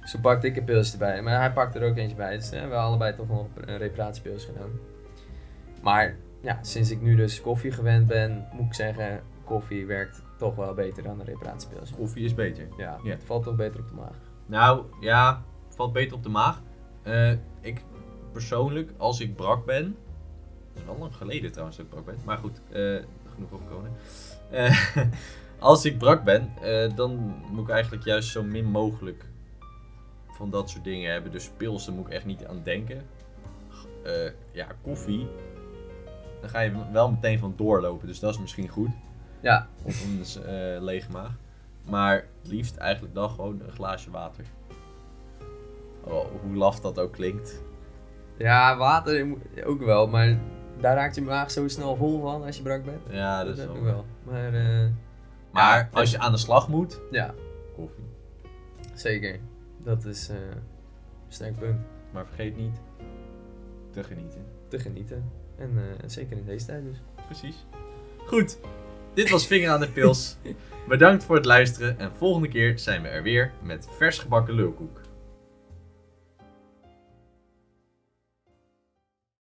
Dus 0.00 0.10
toen 0.10 0.20
pakte 0.20 0.46
ik 0.46 0.56
een 0.56 0.64
pilsje 0.64 0.92
erbij. 0.92 1.22
Maar 1.22 1.38
hij 1.38 1.52
pakte 1.52 1.78
er 1.78 1.90
ook 1.90 1.96
eentje 1.96 2.16
bij. 2.16 2.36
Dus 2.36 2.44
eh, 2.44 2.50
we 2.52 2.56
hebben 2.58 2.78
allebei 2.78 3.14
toch 3.14 3.28
nog 3.28 3.46
een 3.64 3.76
reparatiepilsje 3.78 4.46
gedaan. 4.52 4.70
Maar 5.82 6.16
ja, 6.40 6.58
sinds 6.62 6.90
ik 6.90 7.00
nu 7.00 7.14
dus 7.16 7.40
koffie 7.40 7.72
gewend 7.72 8.06
ben, 8.06 8.46
moet 8.52 8.66
ik 8.66 8.74
zeggen... 8.74 9.22
Koffie 9.44 9.86
werkt 9.86 10.22
toch 10.38 10.54
wel 10.54 10.74
beter 10.74 11.02
dan 11.02 11.20
een 11.20 11.26
reparatiepilsje. 11.26 11.94
Koffie 11.94 12.24
is 12.24 12.34
beter. 12.34 12.66
Ja, 12.76 12.98
Ja. 13.02 13.10
het 13.10 13.24
valt 13.24 13.44
toch 13.44 13.56
beter 13.56 13.80
op 13.80 13.88
de 13.88 13.94
maag. 13.94 14.16
Nou, 14.46 14.84
ja, 15.00 15.42
valt 15.68 15.92
beter 15.92 16.16
op 16.16 16.22
de 16.22 16.28
maag. 16.28 16.62
Eh, 17.02 17.30
ik 17.60 17.82
persoonlijk, 18.32 18.90
als 18.96 19.20
ik 19.20 19.36
brak 19.36 19.64
ben. 19.66 19.96
Dat 20.72 20.82
is 20.82 20.84
wel 20.84 20.98
lang 20.98 21.14
geleden 21.14 21.50
trouwens 21.50 21.76
dat 21.76 21.86
ik 21.86 21.92
brak 21.92 22.04
ben. 22.04 22.16
Maar 22.24 22.38
goed, 22.38 22.60
eh, 22.72 22.96
genoeg 23.34 23.50
over. 23.52 23.90
Eh, 24.50 24.96
als 25.58 25.84
ik 25.84 25.98
brak 25.98 26.24
ben, 26.24 26.52
eh, 26.62 26.96
dan 26.96 27.34
moet 27.50 27.64
ik 27.64 27.70
eigenlijk 27.70 28.04
juist 28.04 28.30
zo 28.30 28.42
min 28.42 28.64
mogelijk 28.64 29.24
van 30.28 30.50
dat 30.50 30.70
soort 30.70 30.84
dingen 30.84 31.12
hebben. 31.12 31.32
Dus 31.32 31.50
pilsen 31.56 31.94
moet 31.94 32.06
ik 32.06 32.12
echt 32.12 32.24
niet 32.24 32.46
aan 32.46 32.60
denken. 32.64 33.02
Eh, 34.04 34.30
ja, 34.52 34.66
koffie. 34.82 35.28
Dan 36.40 36.50
ga 36.50 36.60
je 36.60 36.72
wel 36.92 37.10
meteen 37.10 37.38
van 37.38 37.54
doorlopen. 37.56 38.06
Dus 38.06 38.18
dat 38.18 38.34
is 38.34 38.40
misschien 38.40 38.68
goed. 38.68 38.90
Ja, 39.40 39.68
Op 39.82 39.92
een 40.44 40.84
lege 40.84 41.10
maag. 41.10 41.32
Maar 41.84 42.14
het 42.14 42.50
liefst 42.50 42.76
eigenlijk 42.76 43.14
dan 43.14 43.30
gewoon 43.30 43.60
een 43.60 43.72
glaasje 43.72 44.10
water. 44.10 44.44
Oh, 46.04 46.26
hoe 46.42 46.54
laf 46.54 46.80
dat 46.80 46.98
ook 46.98 47.12
klinkt. 47.12 47.62
Ja, 48.36 48.76
water 48.76 49.26
ook 49.64 49.84
wel, 49.84 50.06
maar 50.06 50.38
daar 50.80 50.94
raakt 50.96 51.14
je 51.14 51.22
maag 51.22 51.50
zo 51.50 51.68
snel 51.68 51.96
vol 51.96 52.20
van 52.20 52.42
als 52.44 52.56
je 52.56 52.62
brak 52.62 52.84
bent. 52.84 53.00
Ja, 53.10 53.44
dat 53.44 53.58
is 53.58 53.64
wel. 53.64 53.82
wel. 53.82 54.04
Maar 54.22 54.54
eh, 54.54 54.86
Maar 55.50 55.78
Ja, 55.78 55.88
als 55.92 56.10
je 56.10 56.18
aan 56.18 56.32
de 56.32 56.38
slag 56.38 56.68
moet, 56.68 57.00
ja, 57.10 57.34
koffie. 57.76 58.04
zeker. 58.94 59.38
Dat 59.84 60.04
is 60.04 60.28
eh, 60.28 60.36
een 60.36 60.62
sterk 61.28 61.58
punt. 61.58 61.80
Maar 62.12 62.26
vergeet 62.26 62.56
niet 62.56 62.80
te 63.90 64.02
genieten. 64.04 64.44
Te 64.68 64.78
genieten. 64.78 65.30
En 65.58 65.70
eh, 65.76 66.08
zeker 66.08 66.36
in 66.36 66.44
deze 66.44 66.66
tijd 66.66 66.84
dus. 66.84 67.02
Precies. 67.26 67.66
Goed. 68.26 68.58
Dit 69.14 69.30
was 69.30 69.46
Vinger 69.46 69.70
aan 69.70 69.80
de 69.80 69.88
Pils. 69.88 70.36
Bedankt 70.88 71.24
voor 71.24 71.36
het 71.36 71.44
luisteren 71.44 71.98
en 71.98 72.10
volgende 72.16 72.48
keer 72.48 72.78
zijn 72.78 73.02
we 73.02 73.08
er 73.08 73.22
weer 73.22 73.52
met 73.62 73.88
vers 73.96 74.18
gebakken 74.18 74.54
lulkoek. 74.54 75.00